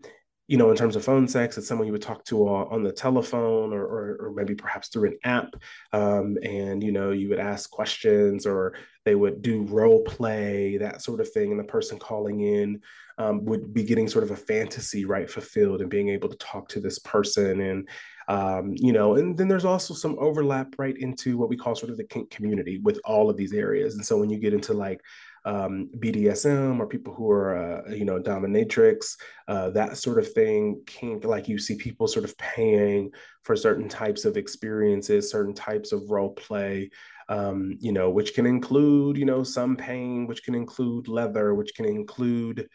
[0.49, 2.91] you know, in terms of phone sex, it's someone you would talk to on the
[2.91, 5.55] telephone or, or, or maybe perhaps through an app.
[5.93, 11.03] Um, and, you know, you would ask questions or they would do role play, that
[11.03, 11.51] sort of thing.
[11.51, 12.81] And the person calling in
[13.19, 16.69] um, would be getting sort of a fantasy, right, fulfilled and being able to talk
[16.69, 17.61] to this person.
[17.61, 17.89] And,
[18.29, 21.91] um, you know, and then there's also some overlap right into what we call sort
[21.91, 23.95] of the kink community with all of these areas.
[23.95, 25.01] And so when you get into like
[25.45, 29.17] um, BDSM or people who are, uh, you know, dominatrix,
[29.49, 30.83] uh, that sort of thing.
[30.87, 33.11] Kink, like you see people sort of paying
[33.43, 36.91] for certain types of experiences, certain types of role play,
[37.29, 41.75] um, you know, which can include, you know, some pain, which can include leather, which
[41.75, 42.69] can include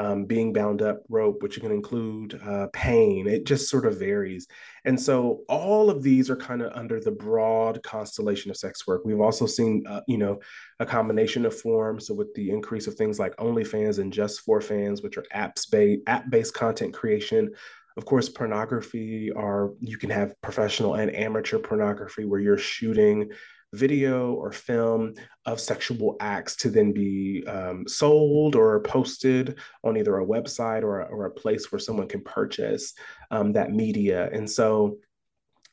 [0.00, 3.28] um, being bound up rope, which can include uh, pain.
[3.28, 4.46] It just sort of varies.
[4.86, 9.02] And so all of these are kind of under the broad constellation of sex work.
[9.04, 10.40] We've also seen, uh, you know,
[10.78, 12.06] a combination of forms.
[12.06, 15.70] So with the increase of things like OnlyFans and Just for Fans, which are apps
[15.70, 17.50] based app based content creation.
[17.96, 23.30] Of course, pornography are you can have professional and amateur pornography where you're shooting
[23.72, 25.14] video or film
[25.46, 31.04] of sexual acts to then be um, sold or posted on either a website or,
[31.04, 32.94] or a place where someone can purchase
[33.30, 34.28] um, that media.
[34.32, 34.98] And so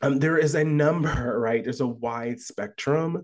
[0.01, 1.63] um, there is a number, right?
[1.63, 3.23] There's a wide spectrum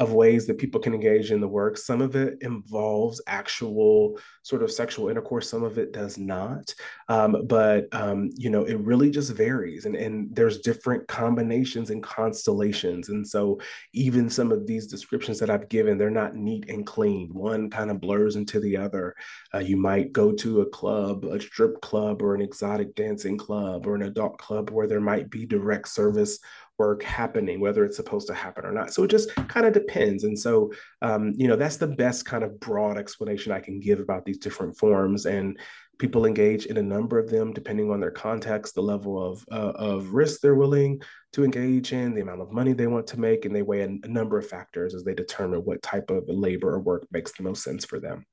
[0.00, 1.78] of ways that people can engage in the work.
[1.78, 6.74] Some of it involves actual sort of sexual intercourse, some of it does not.
[7.08, 9.86] Um, but, um, you know, it really just varies.
[9.86, 13.08] And, and there's different combinations and constellations.
[13.08, 13.60] And so
[13.92, 17.32] even some of these descriptions that I've given, they're not neat and clean.
[17.32, 19.14] One kind of blurs into the other.
[19.54, 23.86] Uh, you might go to a club, a strip club, or an exotic dancing club,
[23.86, 26.40] or an adult club where there might be direct service
[26.78, 28.92] work happening, whether it's supposed to happen or not.
[28.92, 30.24] So it just kind of depends.
[30.24, 34.00] And so, um, you know, that's the best kind of broad explanation I can give
[34.00, 35.26] about these different forms.
[35.26, 35.58] And
[35.98, 39.72] people engage in a number of them depending on their context, the level of, uh,
[39.76, 41.00] of risk they're willing
[41.32, 43.88] to engage in, the amount of money they want to make, and they weigh a,
[44.02, 47.42] a number of factors as they determine what type of labor or work makes the
[47.44, 48.24] most sense for them.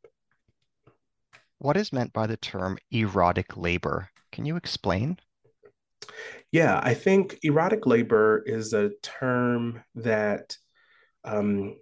[1.60, 4.10] What is meant by the term erotic labor?
[4.32, 5.20] Can you explain?
[6.52, 10.58] Yeah, I think erotic labor is a term that
[11.24, 11.78] um,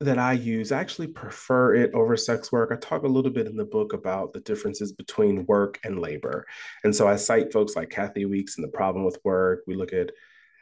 [0.00, 0.72] that I use.
[0.72, 2.70] I actually prefer it over sex work.
[2.72, 6.46] I talk a little bit in the book about the differences between work and labor,
[6.84, 9.62] and so I cite folks like Kathi Weeks and the problem with work.
[9.66, 10.10] We look at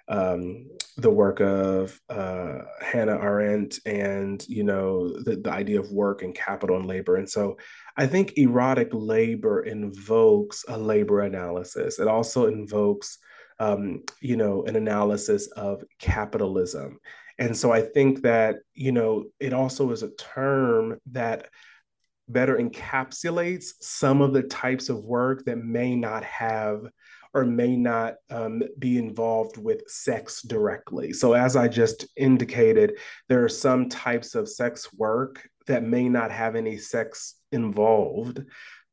[0.08, 0.66] um,
[0.96, 6.34] the work of uh, Hannah Arendt and you know the, the idea of work and
[6.34, 7.16] capital and labor.
[7.16, 7.58] And so
[7.96, 11.98] I think erotic labor invokes a labor analysis.
[11.98, 13.18] It also invokes
[13.58, 16.98] um, you know an analysis of capitalism.
[17.38, 21.48] And so I think that you know it also is a term that
[22.28, 26.82] better encapsulates some of the types of work that may not have
[27.32, 31.12] or may not um, be involved with sex directly.
[31.12, 32.98] So, as I just indicated,
[33.28, 38.42] there are some types of sex work that may not have any sex involved,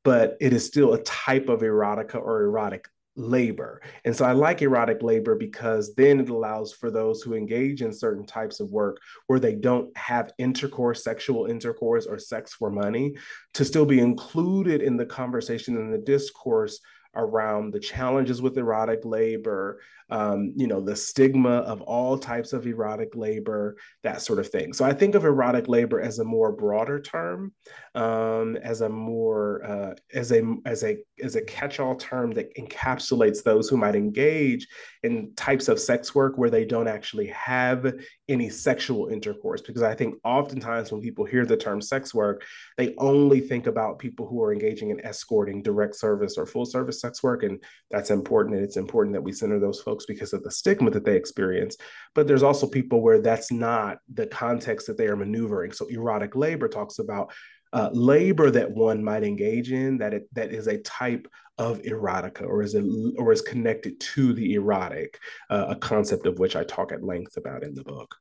[0.03, 3.81] but it is still a type of erotica or erotic labor.
[4.05, 7.91] And so I like erotic labor because then it allows for those who engage in
[7.91, 13.15] certain types of work where they don't have intercourse, sexual intercourse, or sex for money
[13.55, 16.79] to still be included in the conversation and the discourse
[17.15, 22.65] around the challenges with erotic labor, um, you know, the stigma of all types of
[22.65, 24.73] erotic labor, that sort of thing.
[24.73, 27.53] So I think of erotic labor as a more broader term,
[27.95, 33.43] um, as a more uh, as a as a as a catch-all term that encapsulates
[33.43, 34.67] those who might engage
[35.03, 37.93] in types of sex work where they don't actually have
[38.29, 39.61] any sexual intercourse.
[39.61, 42.43] Because I think oftentimes when people hear the term sex work,
[42.77, 47.01] they only think about people who are engaging in escorting, direct service, or full service
[47.01, 48.55] sex work, and that's important.
[48.55, 51.77] And it's important that we center those folks because of the stigma that they experience.
[52.13, 55.71] But there's also people where that's not the context that they are maneuvering.
[55.71, 57.31] So erotic labor talks about
[57.73, 62.43] uh, labor that one might engage in that it, that is a type of erotica
[62.43, 62.83] or is a,
[63.17, 67.35] or is connected to the erotic, uh, a concept of which I talk at length
[67.37, 68.15] about in the book.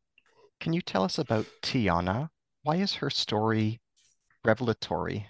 [0.61, 2.31] Can you tell us about Tiana?
[2.63, 3.81] Why is her story
[4.45, 5.27] revelatory?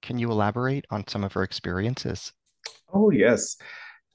[0.00, 2.32] Can you elaborate on some of her experiences?
[2.92, 3.56] Oh yes.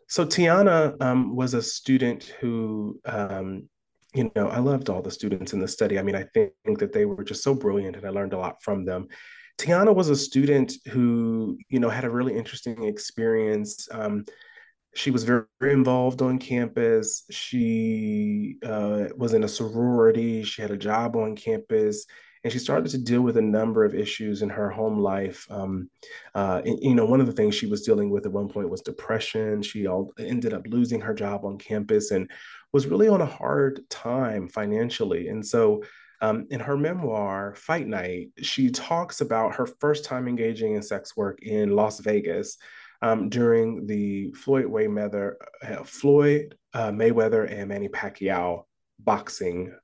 [0.08, 3.70] So Tiana um, was a student who um,
[4.18, 6.00] you know, I loved all the students in the study.
[6.00, 8.62] I mean, I think that they were just so brilliant and I learned a lot
[8.64, 9.08] from them.
[9.60, 13.88] Tiana was a student who, you know, had a really interesting experience.
[13.92, 14.26] Um,
[14.96, 17.24] she was very, very, involved on campus.
[17.30, 20.44] She uh, was in a sorority.
[20.44, 22.06] She had a job on campus,
[22.48, 25.46] and she started to deal with a number of issues in her home life.
[25.50, 25.90] Um,
[26.34, 28.70] uh, and, you know, one of the things she was dealing with at one point
[28.70, 29.62] was depression.
[29.62, 32.32] She all, ended up losing her job on campus and
[32.72, 35.28] was really on a hard time financially.
[35.28, 35.84] And so
[36.22, 41.18] um, in her memoir, Fight Night, she talks about her first time engaging in sex
[41.18, 42.56] work in Las Vegas
[43.02, 45.34] um, during the Floyd Mayweather,
[45.68, 48.64] uh, Floyd uh, Mayweather and Manny Pacquiao
[49.00, 49.76] boxing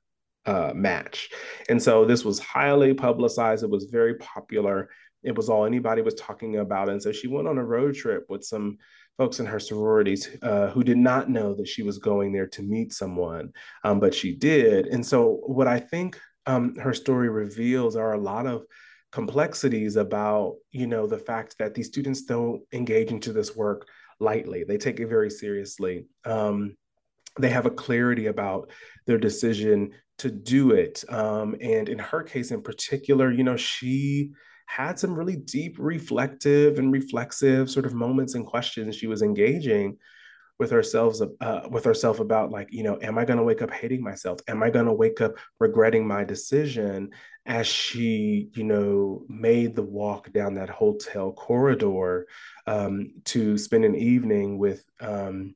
[0.45, 1.29] uh, match.
[1.69, 3.63] And so this was highly publicized.
[3.63, 4.89] It was very popular.
[5.23, 6.89] It was all anybody was talking about.
[6.89, 8.77] And so she went on a road trip with some
[9.17, 12.61] folks in her sororities uh, who did not know that she was going there to
[12.63, 13.51] meet someone,
[13.83, 14.87] um, but she did.
[14.87, 18.63] And so, what I think um, her story reveals are a lot of
[19.11, 23.87] complexities about, you know, the fact that these students don't engage into this work
[24.19, 24.63] lightly.
[24.63, 26.07] They take it very seriously.
[26.25, 26.75] Um,
[27.39, 28.69] they have a clarity about
[29.05, 31.03] their decision to do it.
[31.09, 34.31] Um, and in her case in particular, you know, she
[34.65, 39.97] had some really deep reflective and reflexive sort of moments and questions she was engaging
[40.59, 43.71] with ourselves uh, with herself about like you know am i going to wake up
[43.71, 47.09] hating myself am i going to wake up regretting my decision
[47.45, 52.27] as she you know made the walk down that hotel corridor
[52.67, 55.55] um, to spend an evening with um,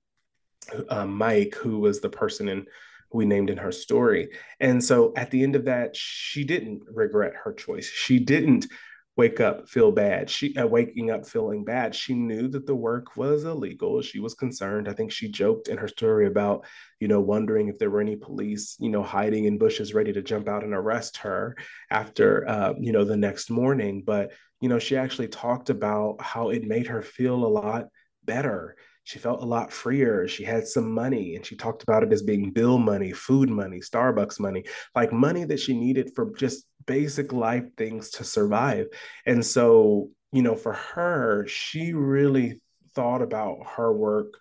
[0.89, 2.65] uh, mike who was the person in
[3.11, 4.29] we named in her story.
[4.59, 7.89] And so at the end of that she didn't regret her choice.
[7.89, 8.67] She didn't
[9.15, 10.29] wake up feel bad.
[10.29, 14.01] She uh, waking up feeling bad she knew that the work was illegal.
[14.01, 14.87] She was concerned.
[14.87, 16.65] I think she joked in her story about
[16.99, 20.21] you know wondering if there were any police you know hiding in bushes ready to
[20.21, 21.55] jump out and arrest her
[21.89, 24.03] after uh, you know the next morning.
[24.05, 27.87] But you know she actually talked about how it made her feel a lot
[28.23, 28.75] better
[29.07, 30.27] she felt a lot freer.
[30.27, 33.79] She had some money and she talked about it as being bill money, food money,
[33.79, 38.87] Starbucks money, like money that she needed for just basic life things to survive.
[39.25, 42.59] And so, you know, for her, she really
[42.95, 44.33] thought about her work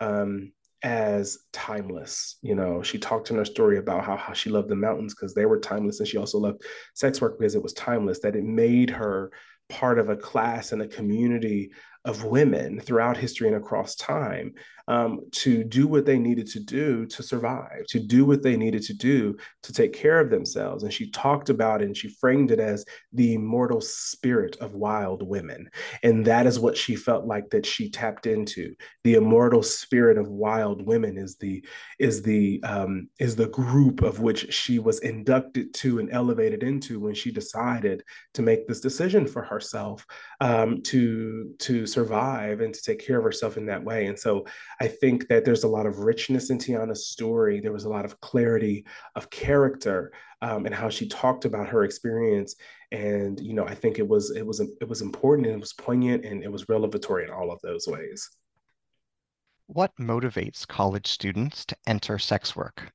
[0.00, 0.50] um,
[0.82, 2.38] as timeless.
[2.42, 5.32] You know, she talked in her story about how, how she loved the mountains because
[5.32, 6.00] they were timeless.
[6.00, 6.62] And she also loved
[6.92, 9.30] sex work because it was timeless, that it made her
[9.68, 11.70] part of a class and a community
[12.04, 14.54] of women throughout history and across time
[14.88, 18.82] um, to do what they needed to do to survive, to do what they needed
[18.82, 20.82] to do to take care of themselves.
[20.82, 25.22] And she talked about it and she framed it as the immortal spirit of wild
[25.22, 25.68] women.
[26.02, 28.74] And that is what she felt like that she tapped into.
[29.04, 31.62] The immortal spirit of wild women is the
[31.98, 36.98] is the um, is the group of which she was inducted to and elevated into
[36.98, 38.02] when she decided
[38.34, 40.06] to make this decision for herself
[40.40, 44.06] um, to to survive and to take care of herself in that way.
[44.06, 44.46] And so
[44.80, 47.60] I think that there's a lot of richness in Tiana's story.
[47.60, 48.86] There was a lot of clarity
[49.16, 52.54] of character um, and how she talked about her experience.
[52.92, 55.72] And you know, I think it was it was it was important and it was
[55.72, 58.30] poignant and it was revelatory in all of those ways.
[59.66, 62.90] What motivates college students to enter sex work?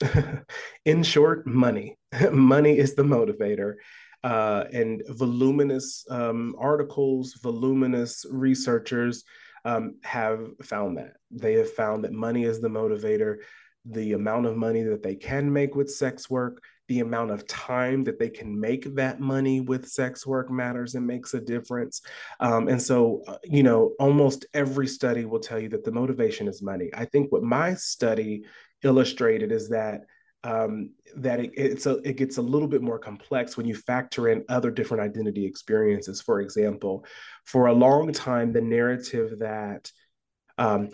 [0.84, 1.96] in short, money.
[2.32, 3.76] money is the motivator
[4.24, 9.24] uh, and voluminous um, articles, voluminous researchers
[9.64, 11.14] um, have found that.
[11.30, 13.38] They have found that money is the motivator,
[13.84, 18.04] the amount of money that they can make with sex work, the amount of time
[18.04, 22.02] that they can make that money with sex work matters and makes a difference.
[22.38, 26.48] Um, and so, uh, you know, almost every study will tell you that the motivation
[26.48, 26.90] is money.
[26.94, 28.44] I think what my study
[28.82, 30.02] illustrated is that
[30.44, 34.28] um, that it, it's a, it gets a little bit more complex when you factor
[34.28, 36.20] in other different identity experiences.
[36.20, 37.04] For example,
[37.44, 39.90] for a long time, the narrative that
[40.62, 40.90] um,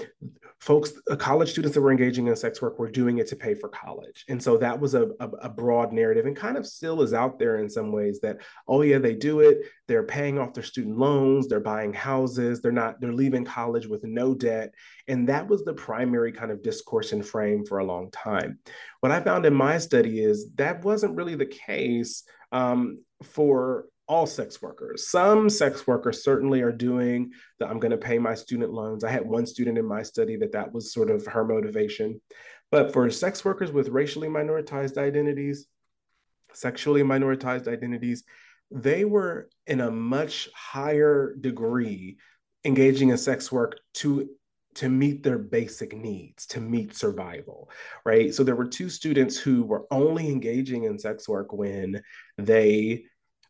[0.60, 3.54] folks, uh, college students that were engaging in sex work were doing it to pay
[3.54, 4.24] for college.
[4.28, 7.38] And so that was a, a, a, broad narrative and kind of still is out
[7.38, 9.58] there in some ways that, oh yeah, they do it.
[9.86, 14.04] They're paying off their student loans, they're buying houses, they're not, they're leaving college with
[14.04, 14.72] no debt.
[15.06, 18.58] And that was the primary kind of discourse and frame for a long time.
[19.00, 24.26] What I found in my study is that wasn't really the case um, for all
[24.26, 25.08] sex workers.
[25.08, 27.68] Some sex workers certainly are doing that.
[27.68, 29.04] I'm going to pay my student loans.
[29.04, 32.20] I had one student in my study that that was sort of her motivation.
[32.70, 35.66] But for sex workers with racially minoritized identities,
[36.52, 38.24] sexually minoritized identities,
[38.70, 42.18] they were in a much higher degree
[42.64, 44.28] engaging in sex work to
[44.74, 47.68] to meet their basic needs, to meet survival,
[48.04, 48.32] right?
[48.32, 52.00] So there were two students who were only engaging in sex work when
[52.36, 53.06] they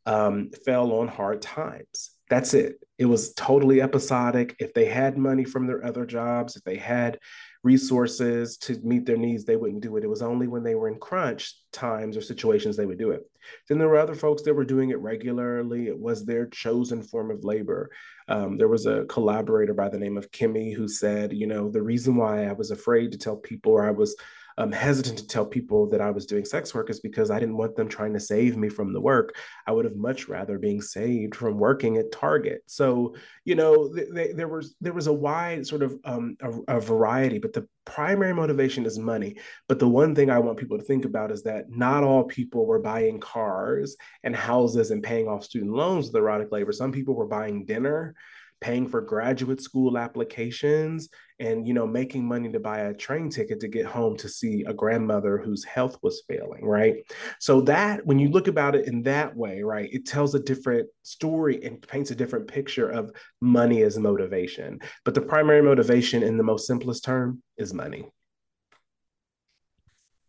[0.09, 2.12] um, fell on hard times.
[2.30, 2.82] That's it.
[2.96, 4.56] It was totally episodic.
[4.59, 7.18] If they had money from their other jobs, if they had
[7.62, 10.04] resources to meet their needs, they wouldn't do it.
[10.04, 13.22] It was only when they were in crunch times or situations they would do it.
[13.68, 15.88] Then there were other folks that were doing it regularly.
[15.88, 17.90] It was their chosen form of labor.
[18.28, 21.82] Um, there was a collaborator by the name of Kimmy who said, you know, the
[21.82, 24.16] reason why I was afraid to tell people or I was
[24.59, 27.56] um, hesitant to tell people that I was doing sex work is because I didn't
[27.56, 29.36] want them trying to save me from the work.
[29.66, 32.64] I would have much rather being saved from working at Target.
[32.66, 36.76] So you know, th- th- there was there was a wide sort of um, a,
[36.76, 39.36] a variety, but the primary motivation is money.
[39.68, 42.66] But the one thing I want people to think about is that not all people
[42.66, 46.72] were buying cars and houses and paying off student loans with erotic labor.
[46.72, 48.16] Some people were buying dinner
[48.61, 51.09] paying for graduate school applications
[51.40, 54.64] and you know making money to buy a train ticket to get home to see
[54.66, 56.96] a grandmother whose health was failing right?
[57.38, 60.88] So that when you look about it in that way right it tells a different
[61.02, 64.80] story and paints a different picture of money as motivation.
[65.04, 68.11] But the primary motivation in the most simplest term is money.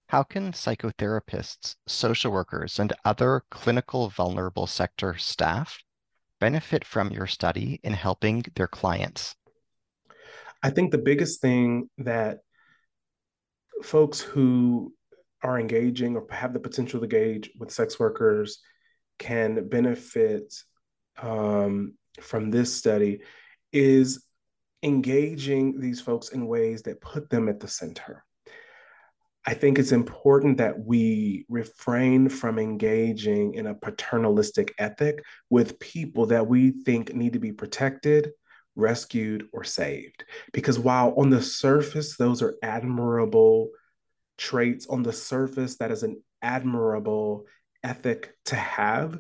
[0.10, 5.78] How can psychotherapists, social workers, and other clinical vulnerable sector staff
[6.40, 9.36] benefit from your study in helping their clients?
[10.62, 12.40] I think the biggest thing that
[13.84, 14.94] folks who
[15.42, 18.60] are engaging or have the potential to engage with sex workers
[19.20, 20.54] can benefit
[21.22, 23.22] um, from this study
[23.72, 24.26] is
[24.84, 28.26] engaging these folks in ways that put them at the center.
[29.50, 36.28] I think it's important that we refrain from engaging in a paternalistic ethic with people
[36.28, 38.30] that we think need to be protected,
[38.76, 40.24] rescued, or saved.
[40.54, 43.72] Because while on the surface, those are admirable
[44.38, 47.46] traits, on the surface, that is an admirable
[47.84, 49.20] ethic to have,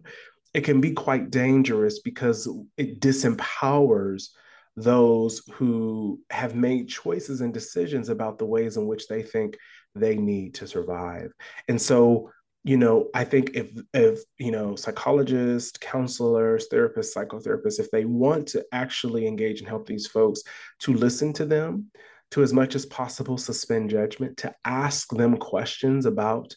[0.53, 4.27] it can be quite dangerous because it disempowers
[4.75, 9.57] those who have made choices and decisions about the ways in which they think
[9.95, 11.31] they need to survive.
[11.67, 12.31] And so,
[12.63, 18.47] you know, I think if if you know psychologists, counselors, therapists, psychotherapists, if they want
[18.49, 20.41] to actually engage and help these folks
[20.79, 21.91] to listen to them,
[22.31, 26.53] to as much as possible suspend judgment, to ask them questions about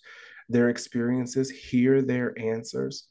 [0.49, 3.07] their experiences, hear their answers,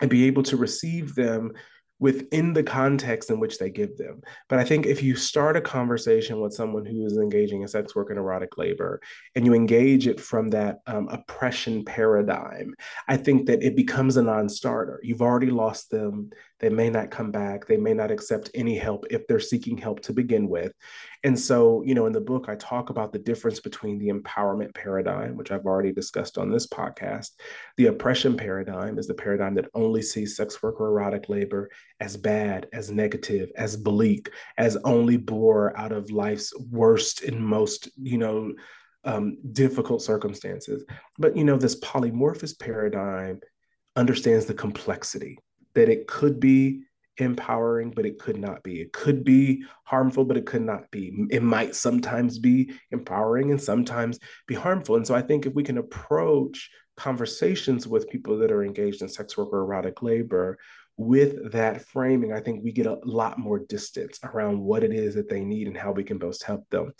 [0.00, 1.52] and be able to receive them
[1.98, 4.20] within the context in which they give them.
[4.48, 7.94] But I think if you start a conversation with someone who is engaging in sex
[7.94, 9.00] work and erotic labor,
[9.34, 12.74] and you engage it from that um, oppression paradigm,
[13.08, 15.00] I think that it becomes a non starter.
[15.02, 16.30] You've already lost them.
[16.58, 17.66] They may not come back.
[17.66, 20.72] They may not accept any help if they're seeking help to begin with.
[21.22, 24.74] And so, you know, in the book, I talk about the difference between the empowerment
[24.74, 27.32] paradigm, which I've already discussed on this podcast.
[27.76, 31.68] The oppression paradigm is the paradigm that only sees sex work or erotic labor
[32.00, 37.90] as bad, as negative, as bleak, as only bore out of life's worst and most,
[38.00, 38.54] you know,
[39.04, 40.84] um, difficult circumstances.
[41.18, 43.40] But, you know, this polymorphous paradigm
[43.94, 45.38] understands the complexity
[45.76, 46.82] that it could be
[47.18, 48.80] empowering, but it could not be.
[48.80, 51.26] It could be harmful, but it could not be.
[51.30, 54.96] It might sometimes be empowering and sometimes be harmful.
[54.96, 59.08] And so I think if we can approach conversations with people that are engaged in
[59.08, 60.58] sex work or erotic labor
[60.96, 65.14] with that framing, I think we get a lot more distance around what it is
[65.14, 66.92] that they need and how we can best help them.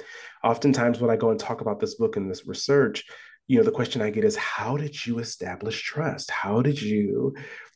[0.45, 3.05] Oftentimes, when I go and talk about this book and this research,
[3.49, 6.31] you know, the question I get is, how did you establish trust?
[6.31, 7.35] How did you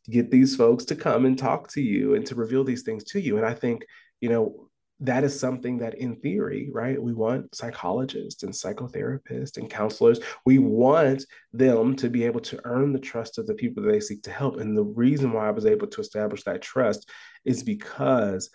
[0.08, 3.20] get these folks to come and talk to you and to reveal these things to
[3.20, 3.36] you.
[3.36, 3.84] And I think,
[4.20, 4.70] you know,
[5.00, 7.02] that is something that in theory, right?
[7.02, 10.20] We want psychologists and psychotherapists and counselors.
[10.44, 14.00] We want them to be able to earn the trust of the people that they
[14.00, 14.58] seek to help.
[14.58, 17.08] And the reason why I was able to establish that trust
[17.44, 18.50] is because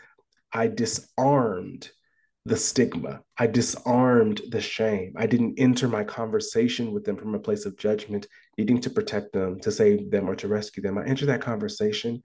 [0.54, 1.90] I disarmed
[2.46, 3.22] the stigma.
[3.38, 5.14] I disarmed the shame.
[5.18, 8.28] I didn't enter my conversation with them from a place of judgment,
[8.58, 10.98] needing to protect them, to save them, or to rescue them.
[10.98, 12.22] I entered that conversation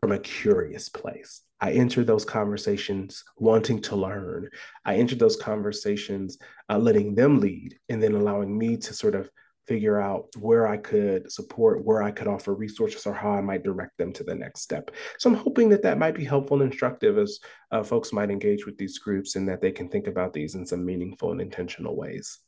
[0.00, 1.42] from a curious place.
[1.60, 4.50] I entered those conversations wanting to learn.
[4.84, 6.36] I entered those conversations
[6.68, 9.30] uh, letting them lead and then allowing me to sort of
[9.66, 13.62] figure out where I could support, where I could offer resources, or how I might
[13.62, 14.90] direct them to the next step.
[15.18, 17.38] So I'm hoping that that might be helpful and instructive as
[17.70, 20.66] uh, folks might engage with these groups and that they can think about these in
[20.66, 22.40] some meaningful and intentional ways.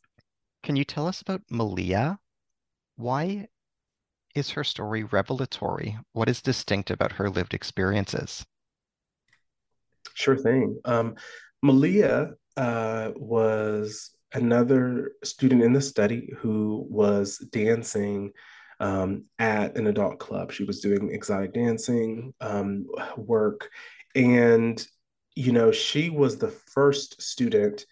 [0.63, 2.19] Can you tell us about Malia?
[2.97, 3.49] Why
[4.35, 5.97] is her story revelatory?
[6.13, 8.45] What is distinct about her lived experiences?
[10.15, 10.79] Sure thing.
[10.85, 11.15] Um,
[11.63, 18.33] Malia uh, was another student in the study who was dancing
[18.81, 20.53] um, at an adult club.
[20.53, 23.71] She was doing exotic dancing um, work.
[24.15, 24.87] And,
[25.35, 27.87] you know, she was the first student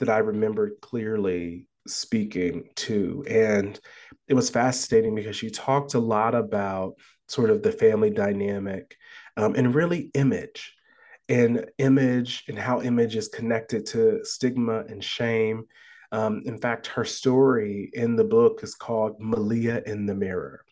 [0.00, 3.24] that I remembered clearly speaking to.
[3.28, 3.78] And
[4.26, 6.94] it was fascinating because she talked a lot about
[7.28, 8.96] sort of the family dynamic
[9.36, 10.74] um, and really image
[11.28, 15.64] and image and how image is connected to stigma and shame.
[16.12, 20.64] Um, in fact, her story in the book is called Malia in the Mirror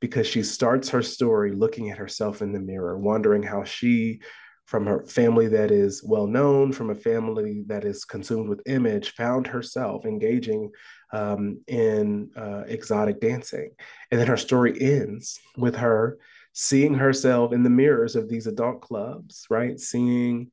[0.00, 4.20] because she starts her story looking at herself in the mirror, wondering how she,
[4.66, 9.14] from her family that is well known, from a family that is consumed with image,
[9.14, 10.70] found herself engaging
[11.12, 13.70] um, in uh, exotic dancing.
[14.10, 16.18] And then her story ends with her
[16.52, 19.78] seeing herself in the mirrors of these adult clubs, right?
[19.78, 20.50] Seeing,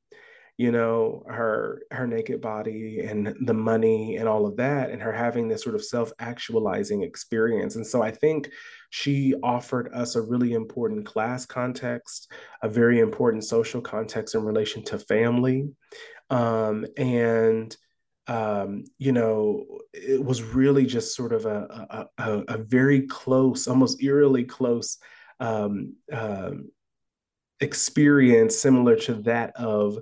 [0.58, 5.12] you know, her her naked body and the money and all of that, and her
[5.12, 7.76] having this sort of self-actualizing experience.
[7.76, 8.50] And so I think
[8.89, 12.32] she offered us a really important class context,
[12.64, 15.70] a very important social context in relation to family.
[16.30, 17.76] Um, and
[18.28, 23.68] um, you know, it was really just sort of a, a, a, a very close,
[23.68, 24.98] almost eerily close
[25.40, 26.70] um, um,
[27.60, 29.98] experience similar to that of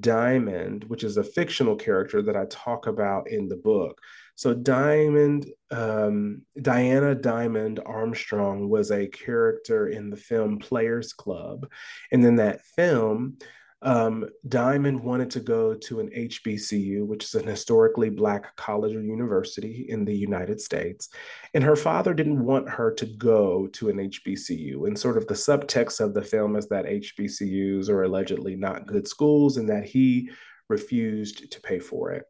[0.00, 4.00] Diamond, which is a fictional character that I talk about in the book.
[4.34, 11.66] So Diamond, um, Diana Diamond Armstrong was a character in the film Players Club,
[12.12, 13.38] and in that film,
[13.82, 19.02] um, Diamond wanted to go to an HBCU, which is an historically Black college or
[19.02, 21.10] university in the United States.
[21.52, 24.86] And her father didn't want her to go to an HBCU.
[24.86, 29.06] And sort of the subtext of the film is that HBCUs are allegedly not good
[29.06, 30.30] schools and that he
[30.68, 32.24] refused to pay for it.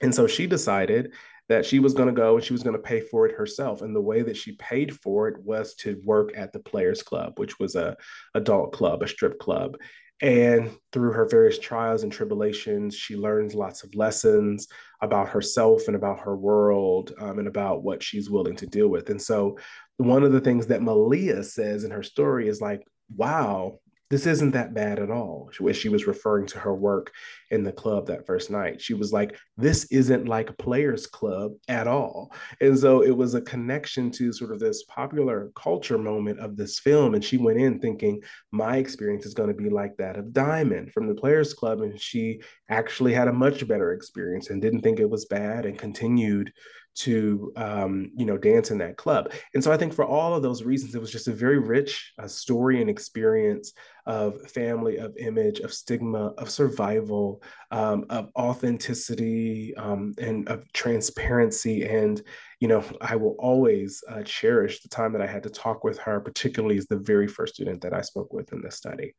[0.00, 1.12] And so she decided
[1.48, 3.82] that she was going to go and she was going to pay for it herself.
[3.82, 7.38] And the way that she paid for it was to work at the Players Club,
[7.38, 7.96] which was a
[8.34, 9.76] adult club, a strip club.
[10.22, 14.68] And through her various trials and tribulations, she learns lots of lessons
[15.00, 19.10] about herself and about her world um, and about what she's willing to deal with.
[19.10, 19.58] And so,
[19.96, 22.82] one of the things that Malia says in her story is like,
[23.14, 23.78] wow,
[24.12, 25.50] this isn't that bad at all.
[25.66, 27.12] As she was referring to her work
[27.50, 31.52] in the club that first night, she was like, this isn't like a players club
[31.66, 32.30] at all.
[32.60, 36.78] And so it was a connection to sort of this popular culture moment of this
[36.78, 37.14] film.
[37.14, 40.92] And she went in thinking, my experience is going to be like that of Diamond
[40.92, 41.80] from the players club.
[41.80, 45.78] And she actually had a much better experience and didn't think it was bad and
[45.78, 46.52] continued
[46.94, 49.32] to um, you know dance in that club.
[49.54, 52.12] And so i think for all of those reasons it was just a very rich
[52.18, 53.72] uh, story and experience
[54.06, 61.84] of family of image of stigma of survival um, of authenticity um, and of transparency.
[61.86, 62.20] And
[62.60, 65.98] you know i will always uh, cherish the time that i had to talk with
[65.98, 69.14] her particularly as the very first student that i spoke with in this study.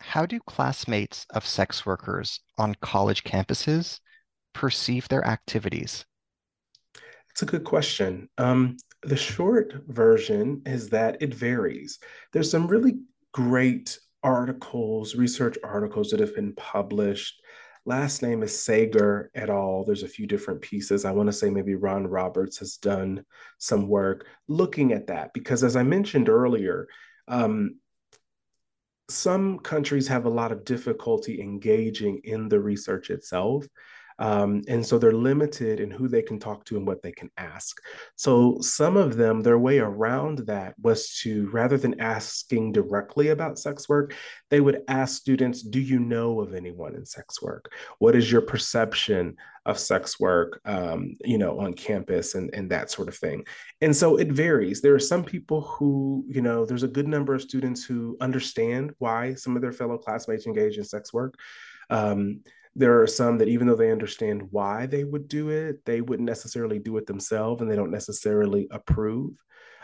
[0.00, 3.98] How do classmates of sex workers on college campuses
[4.52, 6.04] perceive their activities
[7.38, 8.28] it's a good question.
[8.36, 12.00] Um, the short version is that it varies.
[12.32, 12.98] There's some really
[13.32, 17.40] great articles, research articles that have been published.
[17.86, 19.84] Last name is Sagar et al.
[19.84, 21.04] There's a few different pieces.
[21.04, 23.24] I want to say maybe Ron Roberts has done
[23.58, 26.88] some work looking at that because, as I mentioned earlier,
[27.28, 27.76] um,
[29.08, 33.64] some countries have a lot of difficulty engaging in the research itself.
[34.18, 37.30] Um, and so they're limited in who they can talk to and what they can
[37.36, 37.80] ask.
[38.16, 43.58] So some of them, their way around that was to, rather than asking directly about
[43.58, 44.14] sex work,
[44.50, 47.70] they would ask students, Do you know of anyone in sex work?
[47.98, 52.90] What is your perception of sex work, um, you know, on campus and, and that
[52.90, 53.44] sort of thing?
[53.80, 54.80] And so it varies.
[54.80, 58.92] There are some people who, you know, there's a good number of students who understand
[58.98, 61.34] why some of their fellow classmates engage in sex work.
[61.90, 62.40] Um,
[62.78, 66.28] there are some that even though they understand why they would do it they wouldn't
[66.28, 69.32] necessarily do it themselves and they don't necessarily approve.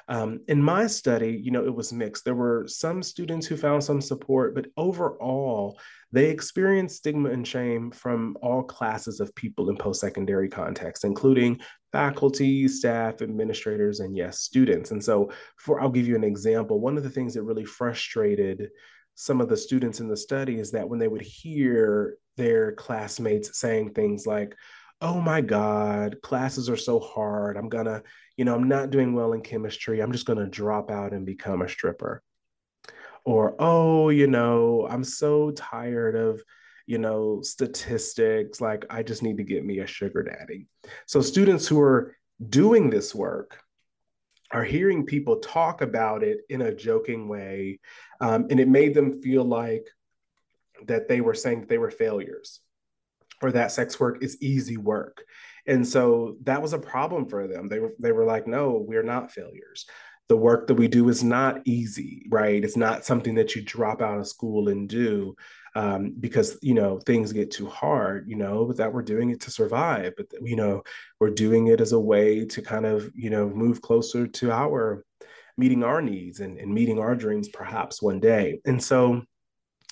[0.06, 2.24] Um, in my study you know it was mixed.
[2.24, 5.78] There were some students who found some support but overall
[6.12, 11.58] they experienced stigma and shame from all classes of people in post-secondary context including
[11.90, 14.92] faculty staff administrators and yes students.
[14.92, 16.80] And so for i'll give you an example.
[16.80, 18.68] One of the things that really frustrated
[19.16, 23.58] some of the students in the study is that when they would hear their classmates
[23.58, 24.56] saying things like,
[25.00, 27.56] oh my God, classes are so hard.
[27.56, 28.02] I'm gonna,
[28.36, 30.00] you know, I'm not doing well in chemistry.
[30.00, 32.22] I'm just gonna drop out and become a stripper.
[33.24, 36.42] Or, oh, you know, I'm so tired of,
[36.86, 38.60] you know, statistics.
[38.60, 40.66] Like, I just need to get me a sugar daddy.
[41.06, 42.16] So, students who are
[42.48, 43.58] doing this work
[44.50, 47.80] are hearing people talk about it in a joking way.
[48.20, 49.88] Um, and it made them feel like
[50.86, 52.60] that they were saying they were failures
[53.42, 55.24] or that sex work is easy work.
[55.66, 57.68] And so that was a problem for them.
[57.68, 59.86] They were they were like, no, we're not failures.
[60.28, 62.64] The work that we do is not easy, right?
[62.64, 65.36] It's not something that you drop out of school and do
[65.74, 68.28] um, because you know things get too hard.
[68.28, 70.14] You know, but that we're doing it to survive.
[70.16, 70.82] But you know,
[71.20, 75.04] we're doing it as a way to kind of you know move closer to our
[75.56, 78.60] meeting our needs and, and meeting our dreams perhaps one day.
[78.64, 79.22] And so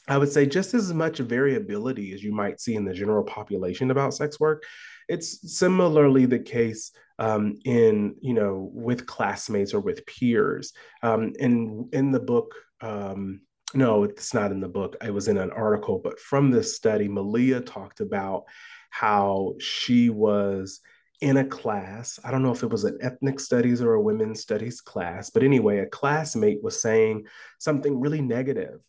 [0.09, 3.91] I would say just as much variability as you might see in the general population
[3.91, 4.65] about sex work,
[5.09, 10.73] it's similarly the case um, in you know with classmates or with peers.
[11.03, 13.43] Um, in in the book, um,
[13.75, 14.97] no, it's not in the book.
[15.03, 18.45] It was in an article, but from this study, Malia talked about
[18.91, 20.81] how she was
[21.21, 22.19] in a class.
[22.25, 25.45] I don't know if it was an ethnic studies or a women's studies class, but
[25.45, 27.27] anyway, a classmate was saying
[27.61, 28.85] something really negative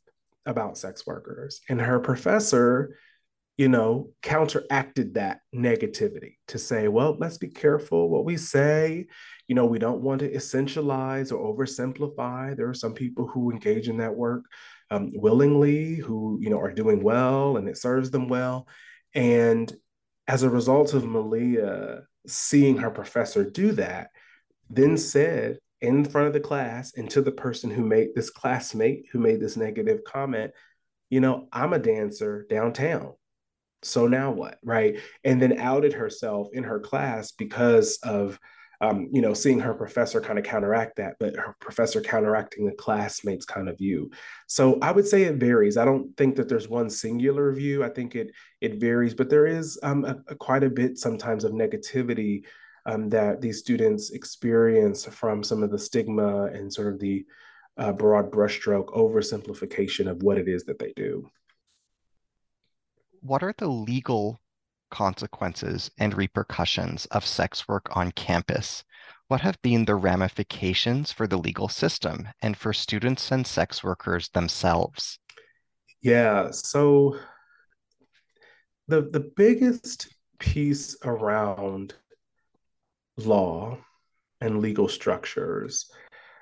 [0.46, 1.62] about sex workers.
[1.70, 2.98] And her professor,
[3.58, 9.08] you know, counteracted that negativity to say, well, let's be careful what we say.
[9.48, 12.58] You know, we don't want to essentialize or oversimplify.
[12.58, 14.44] There are some people who engage in that work
[14.90, 18.68] um, willingly, who, you know, are doing well and it serves them well.
[19.14, 19.72] And
[20.28, 24.10] as a result of Malia seeing her professor do that,
[24.70, 29.06] then said, in front of the class and to the person who made this classmate
[29.12, 30.54] who made this negative comment,
[31.10, 33.14] you know, I'm a dancer downtown.
[33.84, 34.58] So now what?
[34.64, 35.00] Right.
[35.26, 38.40] And then outed herself in her class because of,
[38.80, 42.72] um, you know, seeing her professor kind of counteract that, but her professor counteracting the
[42.72, 44.10] classmates kind of view.
[44.48, 45.76] So I would say it varies.
[45.76, 47.84] I don't think that there's one singular view.
[47.84, 48.32] I think it
[48.62, 52.44] it varies, but there is um, a, a quite a bit sometimes of negativity
[52.86, 57.26] um, that these students experience from some of the stigma and sort of the
[57.78, 61.28] uh, broad brushstroke oversimplification of what it is that they do.
[63.22, 64.40] What are the legal
[64.92, 68.84] consequences and repercussions of sex work on campus?
[69.28, 74.30] What have been the ramifications for the legal system and for students and sex workers
[74.30, 75.18] themselves?
[76.02, 77.18] Yeah, so
[78.88, 81.96] the the biggest piece around
[83.18, 83.78] law
[84.42, 85.90] and legal structures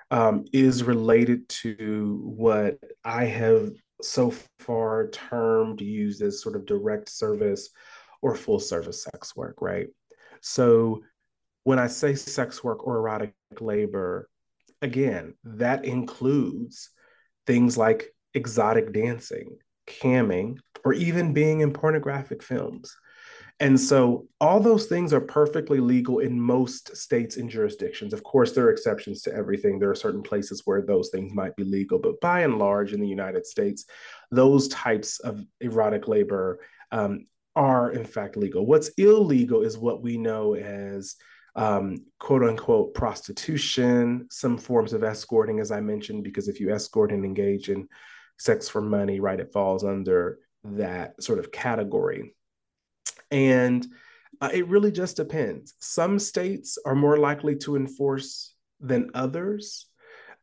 [0.10, 7.10] um, is related to what I have so far termed used as sort of direct
[7.10, 7.70] service
[8.22, 9.88] or full service sex work, right?
[10.42, 11.04] So
[11.64, 14.30] when I say sex work or erotic labor,
[14.82, 16.90] again, that includes
[17.46, 19.58] things like exotic dancing,
[19.88, 22.96] camming, or even being in pornographic films.
[23.62, 28.12] And so all those things are perfectly legal in most states and jurisdictions.
[28.12, 29.78] Of course, there are exceptions to everything.
[29.78, 33.00] There are certain places where those things might be legal, but by and large, in
[33.00, 33.86] the United States,
[34.32, 36.60] those types of erotic labor
[36.92, 38.66] um, are in fact legal.
[38.66, 41.16] What's illegal is what we know as
[41.56, 47.12] um, quote unquote prostitution, some forms of escorting, as I mentioned, because if you escort
[47.12, 47.88] and engage in
[48.40, 52.34] sex for money, right, it falls under that sort of category.
[53.32, 53.86] And
[54.42, 55.74] uh, it really just depends.
[55.80, 59.88] Some states are more likely to enforce than others.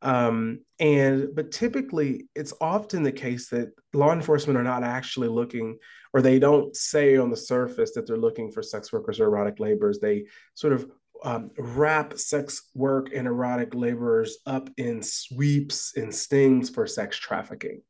[0.00, 5.76] Um, and but typically it's often the case that law enforcement are not actually looking
[6.12, 9.58] or they don't say on the surface that they're looking for sex workers or erotic
[9.58, 10.88] laborers they sort of
[11.24, 17.82] um, wrap sex work and erotic laborers up in sweeps and stings for sex trafficking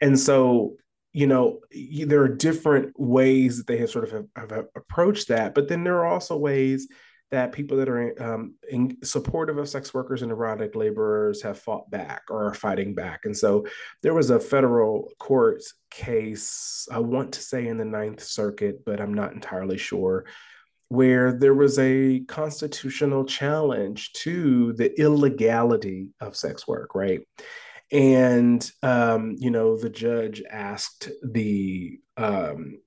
[0.00, 0.76] and so
[1.18, 1.58] you know
[2.06, 5.82] there are different ways that they have sort of have, have approached that but then
[5.82, 6.86] there are also ways
[7.30, 8.54] that people that are um,
[9.02, 13.20] supportive of sex workers and erotic laborers have fought back or are fighting back.
[13.24, 13.66] And so
[14.02, 18.98] there was a federal court case, I want to say in the Ninth Circuit, but
[18.98, 20.24] I'm not entirely sure,
[20.88, 27.20] where there was a constitutional challenge to the illegality of sex work, right?
[27.90, 32.80] And um, you know, the judge asked the um,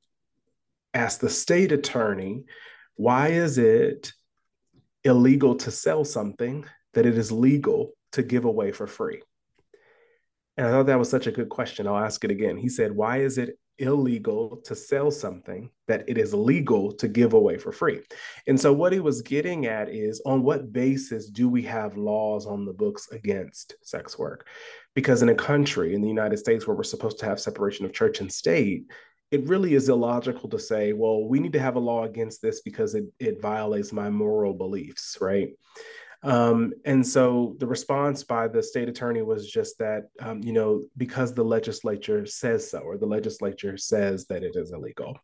[0.94, 2.46] asked the state attorney,
[2.96, 4.12] why is it
[5.04, 9.22] illegal to sell something that it is legal to give away for free?
[10.58, 11.88] And I thought that was such a good question.
[11.88, 12.58] I'll ask it again.
[12.58, 17.34] He said, Why is it illegal to sell something that it is legal to give
[17.34, 18.00] away for free?
[18.48, 22.46] And so, what he was getting at is on what basis do we have laws
[22.46, 24.48] on the books against sex work?
[24.96, 27.94] Because in a country, in the United States, where we're supposed to have separation of
[27.94, 28.86] church and state,
[29.32, 32.62] it really is illogical to say, well, we need to have a law against this
[32.62, 35.52] because it, it violates my moral beliefs, right?
[36.24, 40.84] Um, and so the response by the state attorney was just that, um, you know,
[40.98, 45.18] because the legislature says so, or the legislature says that it is illegal.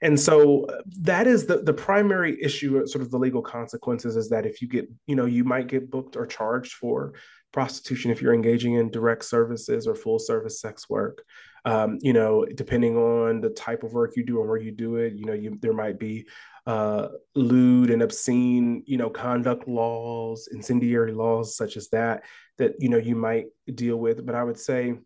[0.00, 4.30] And so uh, that is the, the primary issue, sort of the legal consequences is
[4.30, 7.14] that if you get, you know, you might get booked or charged for
[7.52, 11.24] prostitution if you're engaging in direct services or full service sex work
[11.64, 14.96] um, you know, depending on the type of work you do and where you do
[14.96, 16.26] it, you know, you, there might be
[16.68, 22.24] uh, lewd and obscene, you know, conduct laws, incendiary laws such as that,
[22.58, 24.26] that, you know, you might deal with.
[24.26, 24.98] But I would say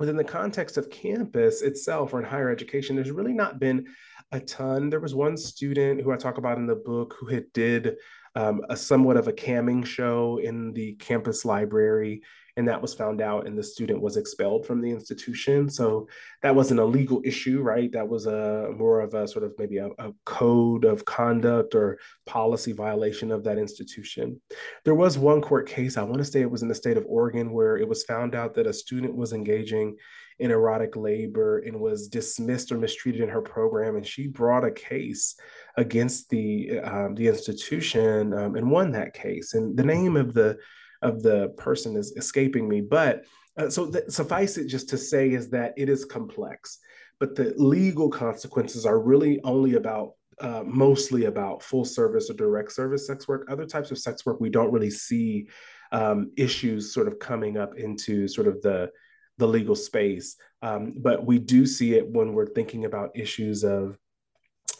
[0.00, 3.86] within the context of campus itself or in higher education, there's really not been
[4.32, 4.90] a ton.
[4.90, 7.94] There was one student who I talk about in the book who had did
[8.34, 12.22] um, a somewhat of a camming show in the campus library
[12.60, 15.68] and that was found out and the student was expelled from the institution.
[15.68, 16.06] So
[16.42, 17.90] that wasn't a legal issue right?
[17.90, 21.98] That was a more of a sort of maybe a, a code of conduct or
[22.26, 24.40] policy violation of that institution.
[24.84, 27.06] There was one court case i want to say it was in the state of
[27.08, 29.96] oregon where it was found out that a student was engaging
[30.38, 34.70] in erotic labor and was dismissed or mistreated in her program and she brought a
[34.70, 35.36] case
[35.76, 39.54] against the um, the institution um, and won that case.
[39.54, 40.58] And the name of the
[41.02, 42.80] of the person is escaping me.
[42.80, 43.24] But
[43.56, 46.78] uh, so th- suffice it just to say is that it is complex,
[47.18, 52.72] but the legal consequences are really only about uh, mostly about full service or direct
[52.72, 53.46] service sex work.
[53.50, 55.48] Other types of sex work, we don't really see
[55.92, 58.90] um, issues sort of coming up into sort of the
[59.36, 63.96] the legal space, um, but we do see it when we're thinking about issues of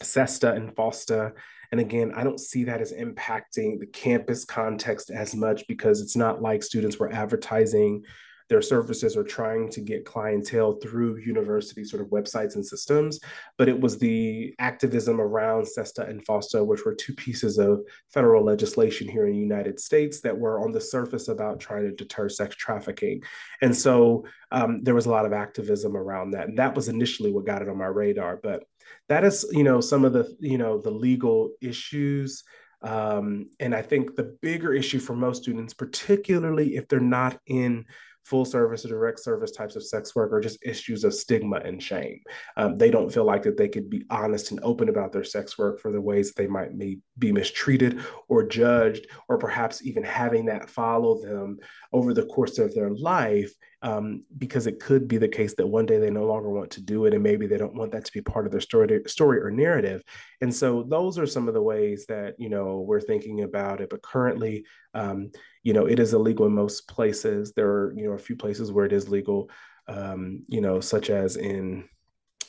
[0.03, 1.33] SESTA and FOSTA
[1.71, 6.15] and again, I don't see that as impacting the campus context as much because it's
[6.15, 8.03] not like students were advertising
[8.51, 13.17] their services or trying to get clientele through university sort of websites and systems.
[13.57, 17.79] But it was the activism around SESTA and FOSTA, which were two pieces of
[18.13, 21.95] federal legislation here in the United States that were on the surface about trying to
[21.95, 23.23] deter sex trafficking.
[23.61, 26.49] And so um, there was a lot of activism around that.
[26.49, 28.37] And that was initially what got it on my radar.
[28.43, 28.65] But
[29.09, 32.43] that is, you know, some of the, you know, the legal issues.
[32.81, 37.85] Um, and I think the bigger issue for most students, particularly if they're not in
[38.23, 41.81] full service or direct service types of sex work, are just issues of stigma and
[41.81, 42.19] shame.
[42.57, 45.57] Um, they don't feel like that they could be honest and open about their sex
[45.57, 50.69] work for the ways they might be mistreated or judged, or perhaps even having that
[50.69, 51.59] follow them
[51.93, 53.51] over the course of their life
[53.83, 56.81] um, because it could be the case that one day they no longer want to
[56.81, 59.39] do it and maybe they don't want that to be part of their story story
[59.39, 60.03] or narrative
[60.41, 63.89] and so those are some of the ways that you know we're thinking about it
[63.89, 65.31] but currently um,
[65.63, 68.71] you know it is illegal in most places there are you know a few places
[68.71, 69.49] where it is legal
[69.87, 71.87] um, you know such as in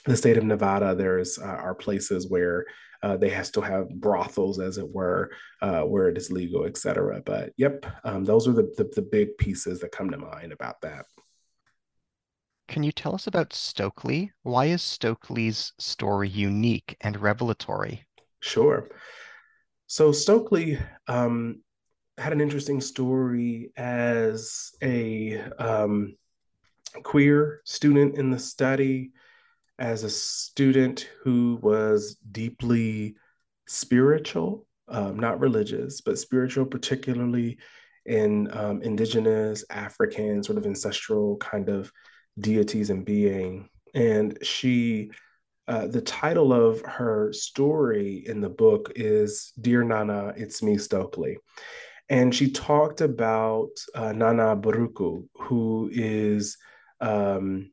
[0.05, 2.67] the state of Nevada, there's uh, are places where
[3.03, 6.77] uh, they have, still have brothels, as it were, uh, where it is legal, et
[6.77, 7.21] cetera.
[7.25, 10.81] But yep, um, those are the, the, the big pieces that come to mind about
[10.83, 11.07] that.
[12.69, 14.33] Can you tell us about Stokely?
[14.43, 18.05] Why is Stokely's story unique and revelatory?
[18.41, 18.89] Sure.
[19.89, 21.63] So Stokely um,
[22.19, 26.15] had an interesting story as a um,
[27.03, 29.13] queer student in the study,
[29.79, 33.17] as a student who was deeply
[33.67, 37.59] spiritual, um, not religious, but spiritual, particularly
[38.05, 41.91] in um, indigenous, African, sort of ancestral kind of
[42.39, 43.69] deities and being.
[43.95, 45.11] And she,
[45.69, 51.39] uh, the title of her story in the book is Dear Nana, It's Me, Stokely.
[52.13, 56.59] And she talked about uh, Nana Buruku, who is
[57.01, 57.71] um,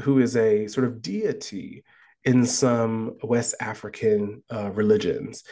[0.00, 1.84] who is a sort of deity
[2.24, 5.44] in some West African uh, religions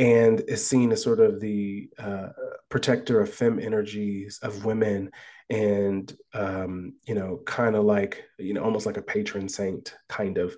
[0.00, 2.30] and is seen as sort of the uh,
[2.68, 5.12] protector of fem energies of women
[5.48, 10.38] and um, you know kind of like you know almost like a patron saint kind
[10.38, 10.56] of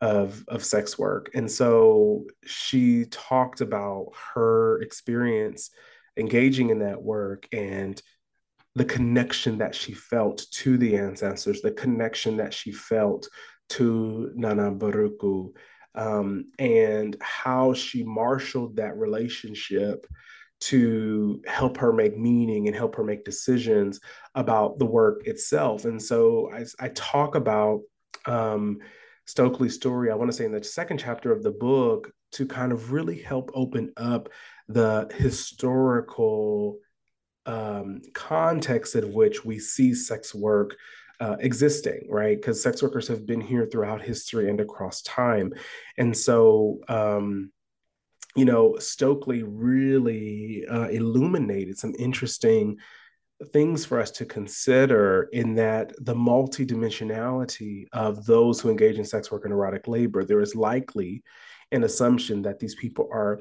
[0.00, 1.30] of of sex work.
[1.34, 5.70] And so she talked about her experience
[6.20, 8.00] engaging in that work and
[8.76, 13.28] the connection that she felt to the ancestors the connection that she felt
[13.68, 15.52] to Nana Buruku
[15.94, 20.06] um, and how she marshaled that relationship
[20.60, 23.98] to help her make meaning and help her make decisions
[24.34, 25.86] about the work itself.
[25.86, 27.80] And so I, I talk about
[28.26, 28.78] um,
[29.26, 32.72] Stokely's story, I want to say in the second chapter of the book, to kind
[32.72, 34.28] of really help open up
[34.72, 36.78] the historical
[37.46, 40.76] um, context in which we see sex work
[41.20, 42.36] uh, existing, right?
[42.36, 45.52] Because sex workers have been here throughout history and across time.
[45.98, 47.52] And so, um,
[48.36, 52.78] you know, Stokely really uh, illuminated some interesting
[53.52, 59.32] things for us to consider in that the multidimensionality of those who engage in sex
[59.32, 61.22] work and erotic labor, there is likely
[61.72, 63.40] an assumption that these people are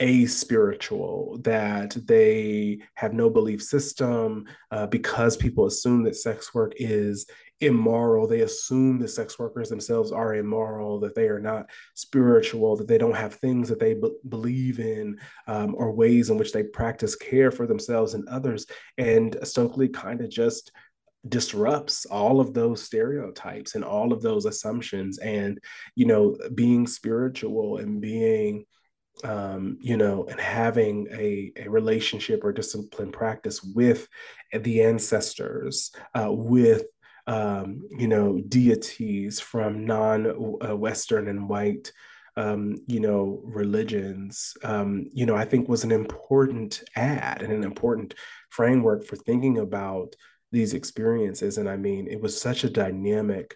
[0.00, 7.26] aspiritual, that they have no belief system uh, because people assume that sex work is
[7.60, 8.26] immoral.
[8.26, 12.98] They assume that sex workers themselves are immoral, that they are not spiritual, that they
[12.98, 17.14] don't have things that they b- believe in um, or ways in which they practice
[17.14, 18.66] care for themselves and others.
[18.96, 20.72] And Stokely kind of just
[21.28, 25.58] disrupts all of those stereotypes and all of those assumptions and
[25.94, 28.64] you know being spiritual and being
[29.24, 34.08] um, you know, and having a, a relationship or discipline practice with
[34.52, 36.84] the ancestors, uh, with,
[37.26, 41.92] um, you know, deities from non uh, Western and white,
[42.36, 47.64] um, you know, religions, um, you know, I think was an important ad and an
[47.64, 48.14] important
[48.50, 50.14] framework for thinking about
[50.52, 51.58] these experiences.
[51.58, 53.54] And I mean, it was such a dynamic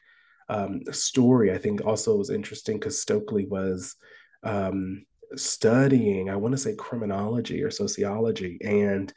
[0.49, 1.53] um, story.
[1.53, 3.97] I think also was interesting because Stokely was,
[4.43, 5.07] um,
[5.37, 9.12] studying, I want to say criminology or sociology, and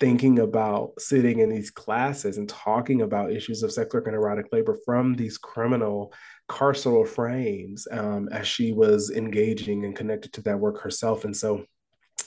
[0.00, 4.46] thinking about sitting in these classes and talking about issues of sex work and erotic
[4.52, 6.12] labor from these criminal
[6.48, 11.24] carceral frames um, as she was engaging and connected to that work herself.
[11.24, 11.64] And so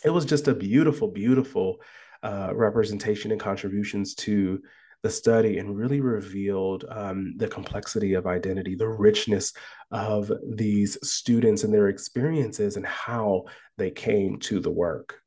[0.05, 1.81] it was just a beautiful, beautiful
[2.23, 4.61] uh, representation and contributions to
[5.05, 9.53] the study and really revealed um, the complexity of identity, the richness
[9.91, 13.43] of these students and their experiences and how
[13.77, 15.19] they came to the work.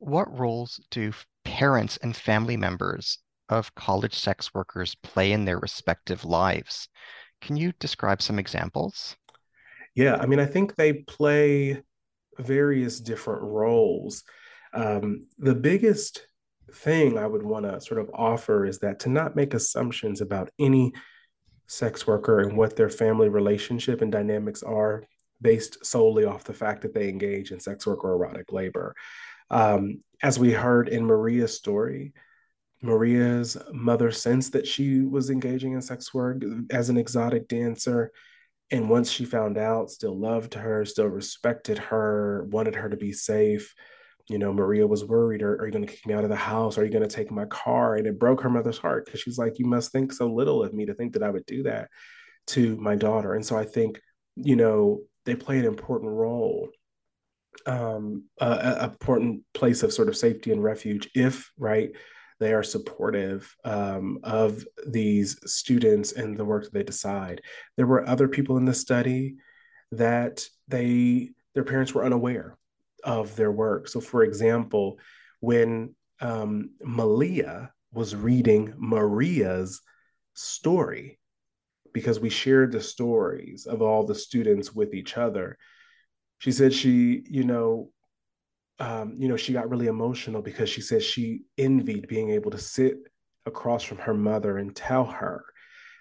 [0.00, 1.14] What roles do
[1.46, 6.90] parents and family members of college sex workers play in their respective lives.
[7.40, 9.16] Can you describe some examples?
[9.94, 11.82] Yeah, I mean, I think they play
[12.38, 14.24] various different roles.
[14.74, 16.26] Um, the biggest
[16.72, 20.50] thing I would want to sort of offer is that to not make assumptions about
[20.58, 20.92] any
[21.66, 25.04] sex worker and what their family relationship and dynamics are
[25.40, 28.94] based solely off the fact that they engage in sex work or erotic labor.
[29.50, 32.12] Um, as we heard in Maria's story,
[32.82, 38.12] Maria's mother sensed that she was engaging in sex work as an exotic dancer.
[38.70, 43.12] And once she found out, still loved her, still respected her, wanted her to be
[43.12, 43.74] safe.
[44.28, 46.36] You know, Maria was worried, are, are you going to kick me out of the
[46.36, 46.78] house?
[46.78, 47.96] Are you going to take my car?
[47.96, 50.72] And it broke her mother's heart because she's like, you must think so little of
[50.72, 51.88] me to think that I would do that
[52.48, 53.34] to my daughter.
[53.34, 54.00] And so I think,
[54.36, 56.70] you know, they play an important role
[57.66, 58.46] um, a,
[58.80, 61.90] a, important place of sort of safety and refuge if right
[62.40, 67.40] they are supportive um, of these students and the work that they decide
[67.76, 69.36] there were other people in the study
[69.92, 72.56] that they their parents were unaware
[73.04, 73.88] of their work.
[73.88, 74.98] So for example
[75.40, 79.80] when um, malia was reading maria's
[80.32, 81.18] story
[81.92, 85.58] because we shared the stories of all the students with each other
[86.44, 87.90] she said she, you know,
[88.78, 92.58] um, you know, she got really emotional because she said she envied being able to
[92.58, 92.98] sit
[93.46, 95.44] across from her mother and tell her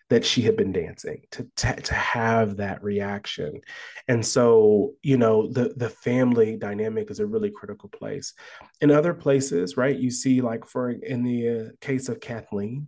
[0.10, 3.62] that she had been dancing to, to to have that reaction
[4.08, 8.34] and so you know the the family dynamic is a really critical place
[8.82, 12.88] in other places right you see like for in the uh, case of kathleen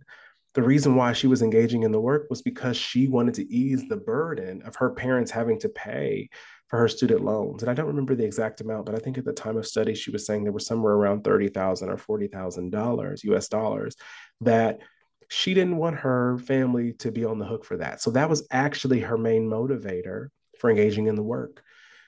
[0.54, 3.86] the reason why she was engaging in the work was because she wanted to ease
[3.88, 6.30] the burden of her parents having to pay
[6.68, 7.62] for her student loans.
[7.62, 9.94] And I don't remember the exact amount, but I think at the time of study,
[9.94, 13.96] she was saying there was somewhere around $30,000 or $40,000 US dollars
[14.40, 14.80] that
[15.28, 18.00] she didn't want her family to be on the hook for that.
[18.00, 21.62] So that was actually her main motivator for engaging in the work.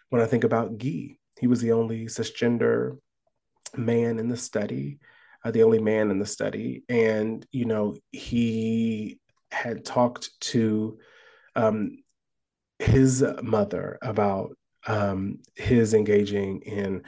[0.09, 2.99] When I think about Guy, he was the only cisgender
[3.77, 4.99] man in the study,
[5.45, 6.83] uh, the only man in the study.
[6.89, 9.19] And, you know, he
[9.51, 10.99] had talked to
[11.55, 11.99] um,
[12.79, 14.57] his mother about
[14.87, 17.03] um, his engaging in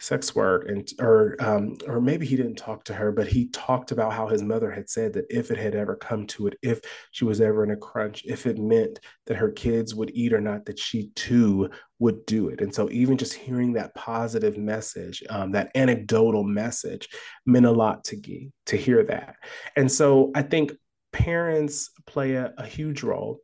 [0.00, 3.90] sex work and or um, or maybe he didn't talk to her but he talked
[3.90, 6.80] about how his mother had said that if it had ever come to it if
[7.10, 10.40] she was ever in a crunch if it meant that her kids would eat or
[10.40, 11.68] not that she too
[12.00, 12.60] would do it.
[12.60, 17.08] And so even just hearing that positive message um, that anecdotal message
[17.44, 19.36] meant a lot to Guy to hear that.
[19.76, 20.72] And so i think
[21.12, 23.40] parents play a, a huge role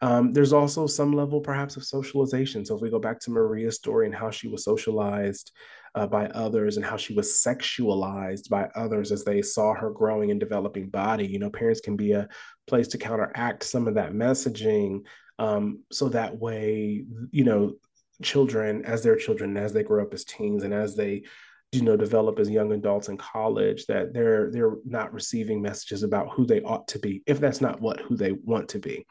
[0.00, 2.64] um, there's also some level, perhaps, of socialization.
[2.64, 5.52] So if we go back to Maria's story and how she was socialized
[5.94, 10.30] uh, by others and how she was sexualized by others as they saw her growing
[10.30, 12.28] and developing body, you know, parents can be a
[12.66, 15.00] place to counteract some of that messaging.
[15.38, 17.74] Um, so that way, you know,
[18.22, 21.24] children, as their children, as they grow up as teens and as they
[21.72, 26.30] you know develop as young adults in college that they're they're not receiving messages about
[26.30, 29.04] who they ought to be if that's not what who they want to be.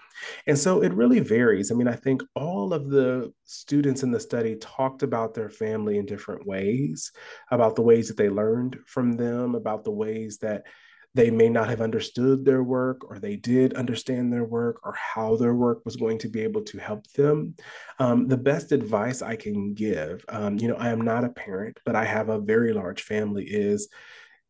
[0.47, 1.71] And so it really varies.
[1.71, 5.97] I mean i think all of the students in the study talked about their family
[5.97, 7.11] in different ways
[7.51, 10.63] about the ways that they learned from them about the ways that
[11.17, 15.35] they may not have understood their work or they did understand their work or how
[15.35, 17.55] their work was going to be able to help them.
[17.97, 21.79] Um, the best advice i can give um, you know i am not a parent
[21.85, 23.89] but i have a very large family is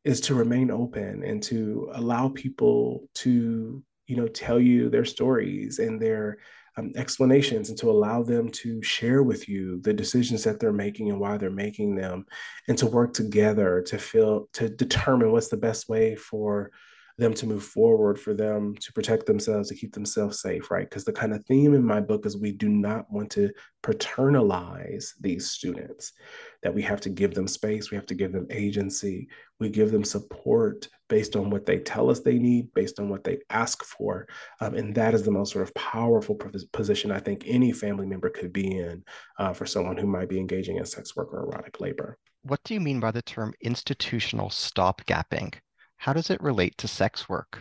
[0.04, 5.80] is to remain open and to allow people to you know tell you their stories
[5.80, 6.40] and their
[6.78, 11.10] um, explanations and to allow them to share with you the decisions that they're making
[11.10, 12.26] and why they're making them
[12.68, 16.72] and to work together to feel to determine what's the best way for
[17.18, 20.88] them to move forward, for them to protect themselves, to keep themselves safe, right?
[20.88, 23.52] Because the kind of theme in my book is we do not want to
[23.82, 26.14] paternalize these students,
[26.62, 29.28] that we have to give them space, we have to give them agency,
[29.60, 33.24] we give them support based on what they tell us they need, based on what
[33.24, 34.28] they ask for.
[34.62, 36.36] Um, and that is the most sort of powerful
[36.72, 39.04] position I think any family member could be in
[39.40, 42.20] uh, for someone who might be engaging in sex work or erotic labor.
[42.44, 45.56] What do you mean by the term institutional stopgapping?
[45.98, 47.60] How does it relate to sex work?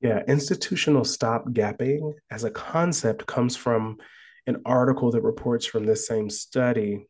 [0.00, 3.98] Yeah, institutional stopgapping as a concept comes from
[4.46, 7.06] an article that reports from this same study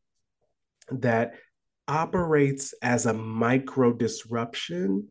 [0.91, 1.35] that
[1.87, 5.09] operates as a micro disruption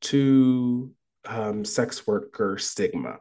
[0.00, 0.90] to
[1.26, 3.18] um, sex worker stigma.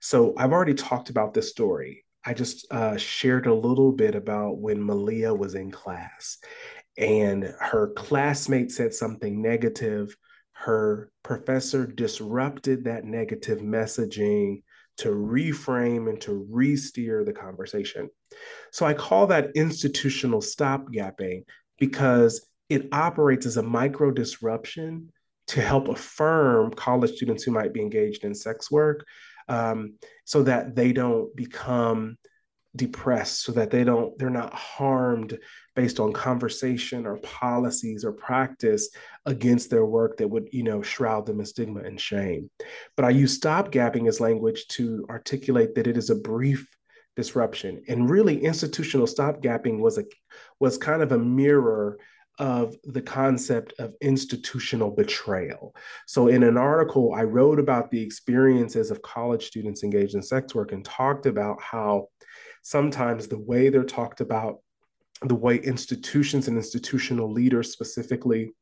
[0.00, 2.04] So I've already talked about this story.
[2.24, 6.38] I just uh, shared a little bit about when Malia was in class
[6.96, 10.16] and her classmate said something negative
[10.64, 14.62] her professor disrupted that negative messaging
[14.96, 18.08] to reframe and to re-steer the conversation.
[18.72, 21.44] So I call that institutional stopgapping
[21.78, 25.10] because it operates as a micro disruption
[25.48, 29.04] to help affirm college students who might be engaged in sex work
[29.48, 29.94] um,
[30.24, 32.16] so that they don't become
[32.76, 35.38] depressed so that they don't they're not harmed
[35.74, 38.90] based on conversation or policies or practice
[39.26, 42.50] against their work that would you know shroud them in stigma and shame
[42.96, 46.68] but i use stopgapping as language to articulate that it is a brief
[47.16, 50.04] disruption and really institutional stopgapping was a
[50.58, 51.98] was kind of a mirror
[52.38, 55.74] of the concept of institutional betrayal.
[56.06, 60.54] So, in an article, I wrote about the experiences of college students engaged in sex
[60.54, 62.08] work and talked about how
[62.62, 64.58] sometimes the way they're talked about,
[65.22, 68.52] the way institutions and institutional leaders specifically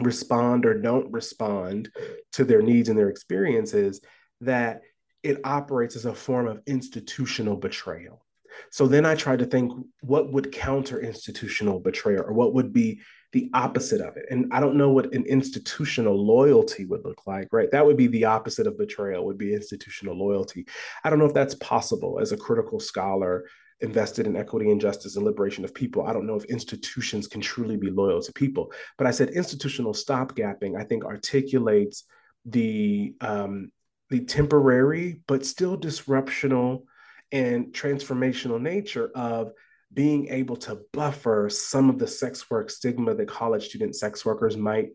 [0.00, 1.90] respond or don't respond
[2.32, 4.00] to their needs and their experiences,
[4.40, 4.82] that
[5.22, 8.24] it operates as a form of institutional betrayal.
[8.70, 13.00] So then I tried to think what would counter institutional betrayal or what would be
[13.32, 14.24] the opposite of it.
[14.30, 17.70] And I don't know what an institutional loyalty would look like, right?
[17.70, 20.66] That would be the opposite of betrayal, would be institutional loyalty.
[21.04, 23.46] I don't know if that's possible as a critical scholar
[23.80, 26.06] invested in equity and justice and liberation of people.
[26.06, 28.72] I don't know if institutions can truly be loyal to people.
[28.96, 32.04] But I said institutional stopgapping, I think, articulates
[32.44, 33.70] the um,
[34.10, 36.84] the temporary but still disruptional
[37.30, 39.52] and transformational nature of
[39.92, 44.56] being able to buffer some of the sex work stigma that college student sex workers
[44.56, 44.90] might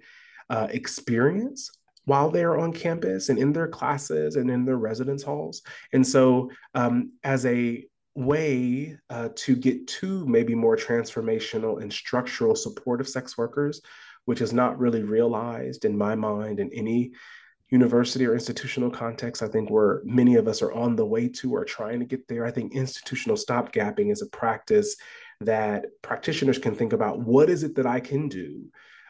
[0.50, 1.72] uh, experience
[2.06, 5.62] while they're on campus and in their classes and in their residence halls.
[5.94, 12.55] And so, um, as a way uh, to get to maybe more transformational and structural
[12.55, 13.82] support of sex workers,
[14.26, 17.11] which is not really realized in my mind in any
[17.70, 21.55] university or institutional context, I think where many of us are on the way to
[21.55, 22.45] or trying to get there.
[22.45, 24.95] I think institutional stopgapping is a practice
[25.41, 28.66] that practitioners can think about what is it that I can do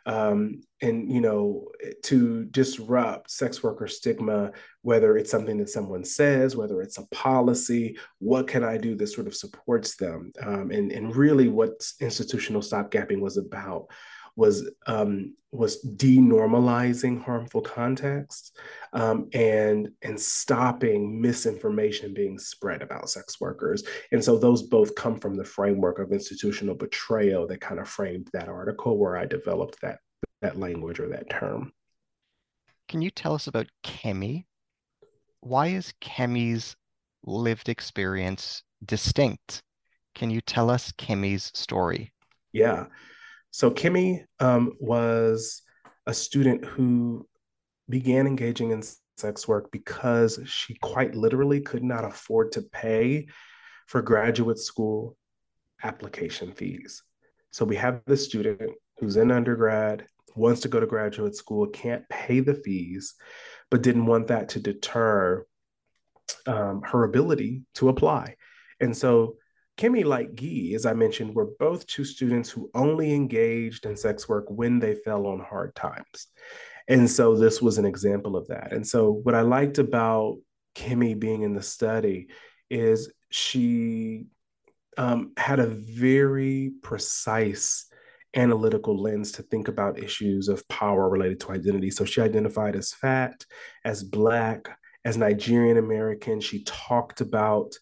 [0.06, 1.68] um, and you know
[2.04, 4.52] to disrupt sex worker stigma
[4.82, 9.08] whether it's something that someone says whether it's a policy what can i do that
[9.08, 10.32] sort of supports them?
[10.42, 13.88] Um, and, and really what institutional stopgapping was about
[14.36, 18.58] was um, was denormalizing harmful context
[18.94, 23.84] um, and and stopping misinformation being spread about sex workers.
[24.12, 28.30] And so those both come from the framework of institutional betrayal that kind of framed
[28.34, 30.00] that article where I developed that
[30.42, 31.72] that language or that term.
[32.90, 34.46] Can you tell us about Kemi?
[35.42, 36.76] Why is Kemi's
[37.26, 39.62] lived experience distinct?
[40.16, 42.12] Can you tell us Kemi's story?
[42.52, 42.86] Yeah.
[43.54, 45.62] So Kemi um, was
[46.08, 47.28] a student who
[47.88, 48.82] began engaging in
[49.16, 53.28] sex work because she quite literally could not afford to pay
[53.86, 55.16] for graduate school
[55.84, 57.04] application fees.
[57.52, 58.60] So we have this student
[58.98, 63.14] who's in undergrad, wants to go to graduate school, can't pay the fees,
[63.70, 65.46] but didn't want that to deter
[66.48, 68.36] um, her ability to apply.
[68.80, 69.36] And so
[69.78, 74.30] Kemi, like Guy, as I mentioned, were both two students who only engaged in sex
[74.30, 76.28] work when they fell on hard times.
[76.88, 78.74] And so this was an example of that.
[78.74, 80.38] And so what I liked about
[80.76, 82.28] Kemi being in the study
[82.70, 84.26] is she
[84.98, 87.88] um, had a very precise
[88.36, 91.92] analytical lens to think about issues of power related to identity.
[91.92, 93.46] So she identified as fat,
[93.86, 94.70] as Black,
[95.06, 96.42] as Nigerian American.
[96.42, 97.74] She talked about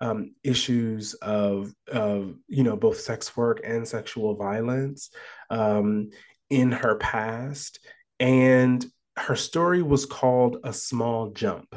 [0.00, 5.10] um, issues of, of, you know, both sex work and sexual violence
[5.50, 6.10] um,
[6.50, 7.80] in her past.
[8.20, 8.84] And
[9.16, 11.74] her story was called A Small Jump.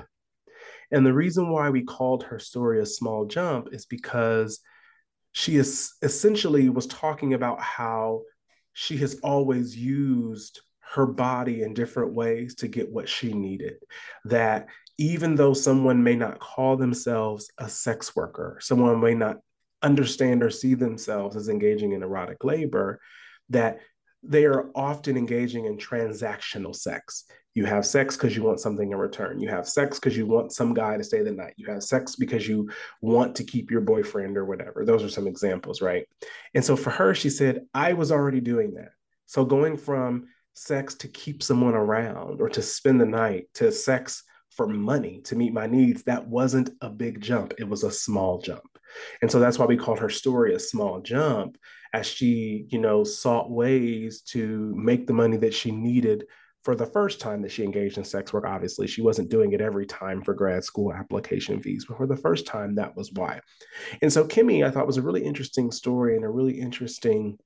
[0.91, 4.59] And the reason why we called her story A Small Jump is because
[5.31, 8.23] she is essentially was talking about how
[8.73, 13.75] she has always used her body in different ways to get what she needed.
[14.25, 14.67] That
[14.99, 19.37] even though someone may not call themselves a sex worker, someone may not
[19.81, 22.99] understand or see themselves as engaging in erotic labor,
[23.49, 23.79] that
[24.23, 27.23] they are often engaging in transactional sex.
[27.53, 29.39] You have sex because you want something in return.
[29.39, 31.53] You have sex because you want some guy to stay the night.
[31.55, 32.69] You have sex because you
[33.01, 34.83] want to keep your boyfriend or whatever.
[34.83, 36.05] Those are some examples, right?
[36.53, 38.91] And so for her, she said, I was already doing that.
[39.27, 44.23] So going from sex to keep someone around or to spend the night to sex
[44.59, 47.53] for money to meet my needs, that wasn't a big jump.
[47.59, 48.77] It was a small jump.
[49.21, 51.57] And so that's why we called her story a small jump
[51.93, 56.25] as she, you know, sought ways to make the money that she needed
[56.63, 58.43] for the first time that she engaged in sex work.
[58.45, 62.17] Obviously, she wasn't doing it every time for grad school application fees, but for the
[62.17, 63.39] first time, that was why.
[64.01, 67.37] And so, Kemi, I thought was a really interesting story and a really interesting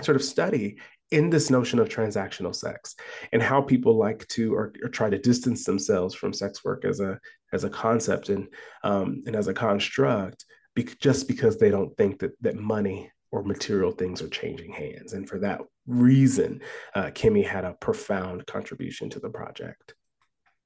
[0.00, 0.78] sort of study
[1.10, 2.96] in this notion of transactional sex
[3.32, 7.00] and how people like to or, or try to distance themselves from sex work as
[7.00, 7.18] a
[7.52, 8.48] as a concept and
[8.82, 13.42] um, and as a construct be- just because they don't think that that money or
[13.42, 15.12] material things are changing hands.
[15.12, 16.60] And for that reason
[16.94, 19.94] uh, kemi had a profound contribution to the project.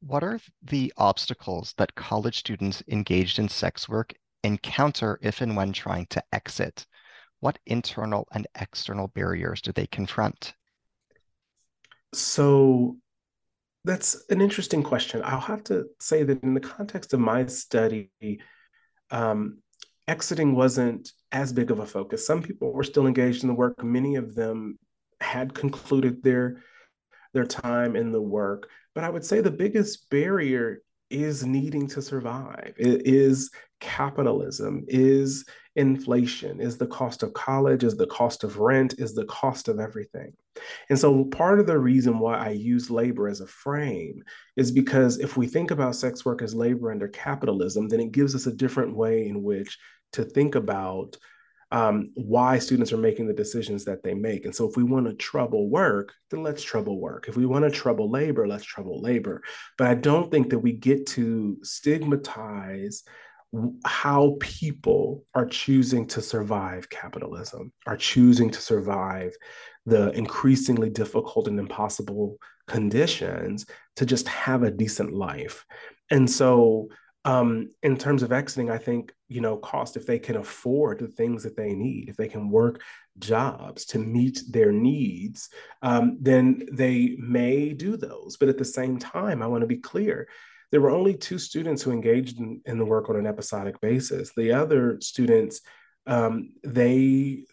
[0.00, 5.72] What are the obstacles that college students engaged in sex work encounter if and when
[5.74, 6.86] trying to exit
[7.40, 10.54] what internal and external barriers do they confront?
[12.14, 12.96] So
[13.84, 15.22] that's an interesting question.
[15.24, 18.10] I'll have to say that in the context of my study,
[19.10, 19.58] um,
[20.06, 22.26] exiting wasn't as big of a focus.
[22.26, 23.82] Some people were still engaged in the work.
[23.82, 24.78] Many of them
[25.20, 26.62] had concluded their
[27.32, 28.68] their time in the work.
[28.94, 32.74] But I would say the biggest barrier is needing to survive.
[32.76, 33.50] It is
[33.80, 35.44] capitalism, is
[35.80, 39.80] inflation, is the cost of college, is the cost of rent, is the cost of
[39.80, 40.32] everything.
[40.90, 44.22] And so part of the reason why I use labor as a frame
[44.56, 48.34] is because if we think about sex work as labor under capitalism, then it gives
[48.34, 49.78] us a different way in which
[50.12, 51.16] to think about
[51.72, 54.44] um, why students are making the decisions that they make.
[54.44, 57.28] And so, if we want to trouble work, then let's trouble work.
[57.28, 59.42] If we want to trouble labor, let's trouble labor.
[59.78, 63.04] But I don't think that we get to stigmatize
[63.84, 69.32] how people are choosing to survive capitalism, are choosing to survive
[69.86, 72.36] the increasingly difficult and impossible
[72.68, 73.66] conditions
[73.96, 75.64] to just have a decent life.
[76.10, 76.88] And so,
[77.24, 81.08] um, in terms of exiting, I think, you know, cost, if they can afford the
[81.08, 82.82] things that they need, if they can work
[83.18, 85.50] jobs to meet their needs,
[85.82, 88.38] um, then they may do those.
[88.38, 90.28] But at the same time, I want to be clear
[90.70, 94.32] there were only two students who engaged in, in the work on an episodic basis.
[94.36, 95.60] The other students,
[96.06, 97.44] um, they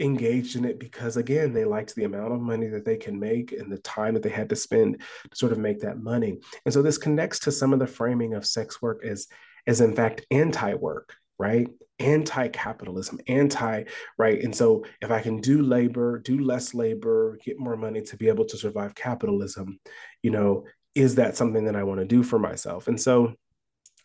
[0.00, 3.50] engaged in it because again they liked the amount of money that they can make
[3.50, 6.38] and the time that they had to spend to sort of make that money.
[6.64, 9.26] And so this connects to some of the framing of sex work as
[9.66, 11.68] as in fact anti-work right?
[12.00, 13.82] Anti-capitalism anti
[14.18, 18.16] right and so if i can do labor do less labor get more money to
[18.16, 19.80] be able to survive capitalism
[20.22, 20.64] you know
[20.98, 23.32] is that something that i want to do for myself and so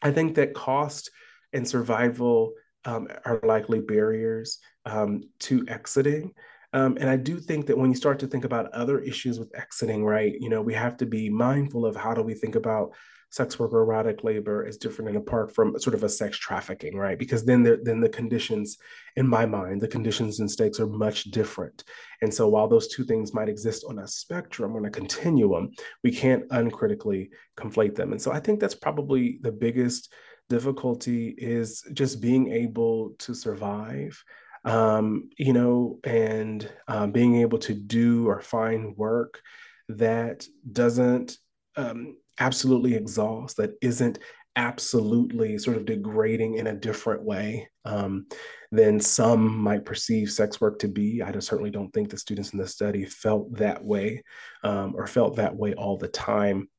[0.01, 1.09] i think that cost
[1.53, 2.53] and survival
[2.85, 6.33] um, are likely barriers um, to exiting.
[6.73, 9.55] Um, and I do think that when you start to think about other issues with
[9.55, 12.91] exiting, right, you know, we have to be mindful of how do we think about
[13.33, 16.95] sex work or erotic labor is different and apart from sort of a sex trafficking,
[16.95, 17.17] right?
[17.17, 18.77] Because then the, then the conditions,
[19.15, 21.83] in my mind, the conditions and stakes are much different.
[22.21, 25.71] And so while those two things might exist on a spectrum, on a continuum,
[26.03, 28.11] we can't uncritically conflate them.
[28.11, 30.13] And so I think that's probably the biggest
[30.47, 34.23] difficulty is just being able to survive
[34.65, 39.41] um, you know, and um, being able to do or find work
[39.89, 41.37] that doesn't
[41.75, 44.19] um, absolutely exhaust, that isn't
[44.55, 48.27] absolutely sort of degrading in a different way um,
[48.71, 51.21] than some might perceive sex work to be.
[51.21, 54.23] I just certainly don't think the students in the study felt that way
[54.63, 56.69] um, or felt that way all the time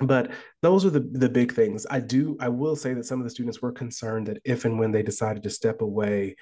[0.00, 3.24] but those are the the big things i do i will say that some of
[3.24, 6.34] the students were concerned that if and when they decided to step away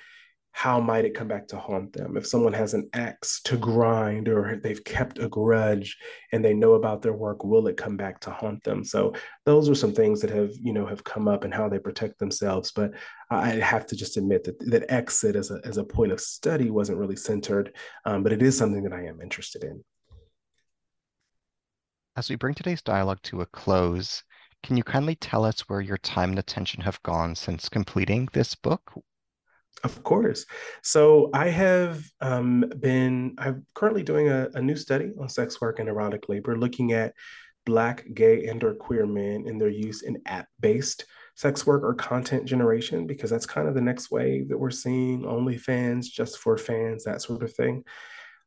[0.52, 2.16] how might it come back to haunt them?
[2.16, 5.96] If someone has an axe to grind or they've kept a grudge
[6.30, 8.84] and they know about their work will it come back to haunt them?
[8.84, 9.14] So
[9.44, 12.18] those are some things that have you know have come up and how they protect
[12.18, 12.70] themselves.
[12.70, 12.92] But
[13.30, 16.70] i have to just admit that that exit as a, as a point of study
[16.70, 17.74] wasn't really centered
[18.04, 19.82] um, but it is something that i am interested in.
[22.14, 24.22] As we bring today's dialogue to a close,
[24.62, 28.54] can you kindly tell us where your time and attention have gone since completing this
[28.54, 28.92] book?
[29.84, 30.46] Of course.
[30.82, 35.80] So I have um, been, I'm currently doing a, a, new study on sex work
[35.80, 37.14] and erotic labor, looking at
[37.64, 41.04] Black, gay, and or queer men and their use in app-based
[41.34, 45.22] sex work or content generation, because that's kind of the next wave that we're seeing,
[45.22, 47.84] OnlyFans, just for fans, that sort of thing.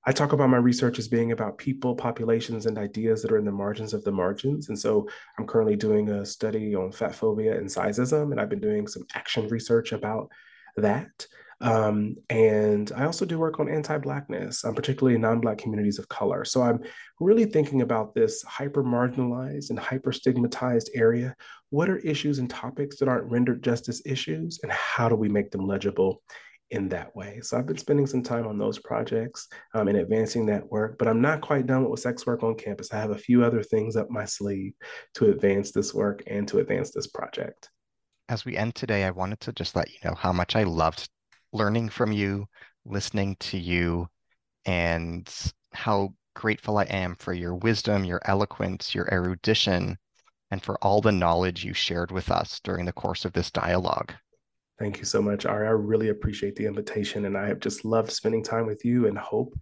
[0.07, 3.45] I talk about my research as being about people, populations, and ideas that are in
[3.45, 4.69] the margins of the margins.
[4.69, 5.07] And so
[5.39, 9.03] I'm currently doing a study on fat phobia and sizeism, and I've been doing some
[9.15, 10.31] action research about
[10.77, 11.27] that.
[11.61, 16.43] Um, and I also do work on anti-blackness, um, particularly non-black communities of color.
[16.43, 16.81] So I'm
[17.19, 21.33] really thinking about this hyper-marginalized and hyper-stigmatized area.
[21.69, 25.51] What are issues and topics that aren't rendered justice issues, and how do we make
[25.51, 26.21] them legible
[26.71, 27.39] in that way.
[27.41, 31.07] So I've been spending some time on those projects um, and advancing that work, but
[31.07, 32.91] I'm not quite done with sex work on campus.
[32.91, 34.73] I have a few other things up my sleeve
[35.15, 37.69] to advance this work and to advance this project.
[38.27, 41.09] As we end today, I wanted to just let you know how much I loved
[41.53, 42.47] learning from you,
[42.83, 44.07] listening to you,
[44.65, 45.31] and
[45.73, 49.97] how grateful I am for your wisdom, your eloquence, your erudition,
[50.49, 54.13] and for all the knowledge you shared with us during the course of this dialogue.
[54.79, 55.67] Thank you so much, Ari.
[55.67, 59.17] I really appreciate the invitation, and I have just loved spending time with you and
[59.17, 59.53] hope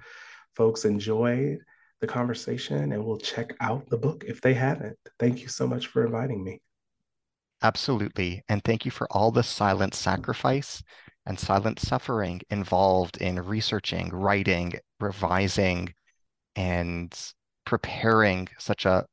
[0.56, 1.58] folks enjoy
[2.00, 4.98] the conversation and will check out the book if they haven't.
[5.20, 6.62] Thank you so much for inviting me.
[7.64, 8.44] Absolutely.
[8.50, 10.84] And thank you for all the silent sacrifice
[11.26, 15.94] and silent suffering involved in researching, writing, revising,
[16.58, 17.18] and
[17.66, 19.06] preparing such a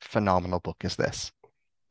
[0.00, 1.30] phenomenal book as this.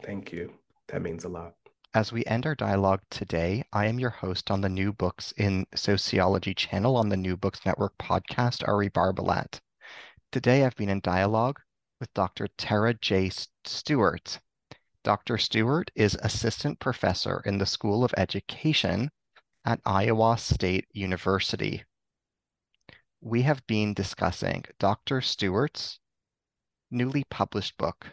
[0.03, 0.51] Thank you.
[0.87, 1.53] That means a lot.
[1.93, 5.65] As we end our dialogue today, I am your host on the New Books in
[5.75, 9.59] Sociology channel on the New Books Network podcast, Ari Barbalat.
[10.31, 11.59] Today I've been in dialogue
[11.99, 12.47] with Dr.
[12.57, 13.31] Terah J.
[13.65, 14.39] Stewart.
[15.07, 15.37] Dr.
[15.37, 19.09] Stewart is assistant professor in the School of Education
[19.63, 21.85] at Iowa State University.
[23.21, 25.21] We have been discussing Dr.
[25.21, 26.01] Stewart's
[26.91, 28.07] newly published book,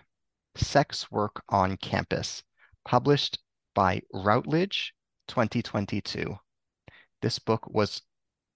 [0.55, 2.45] Sex Work on Campus,
[2.85, 3.41] published
[3.75, 4.95] by Routledge
[5.27, 6.39] 2022.
[7.23, 8.03] This book was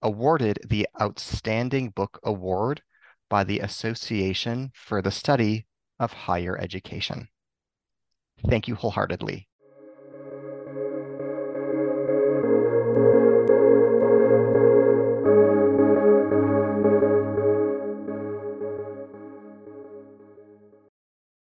[0.01, 2.83] awarded the Outstanding Book Award
[3.29, 5.67] by the Association for the Study
[5.99, 7.27] of Higher Education.
[8.47, 9.48] Thank you wholeheartedly.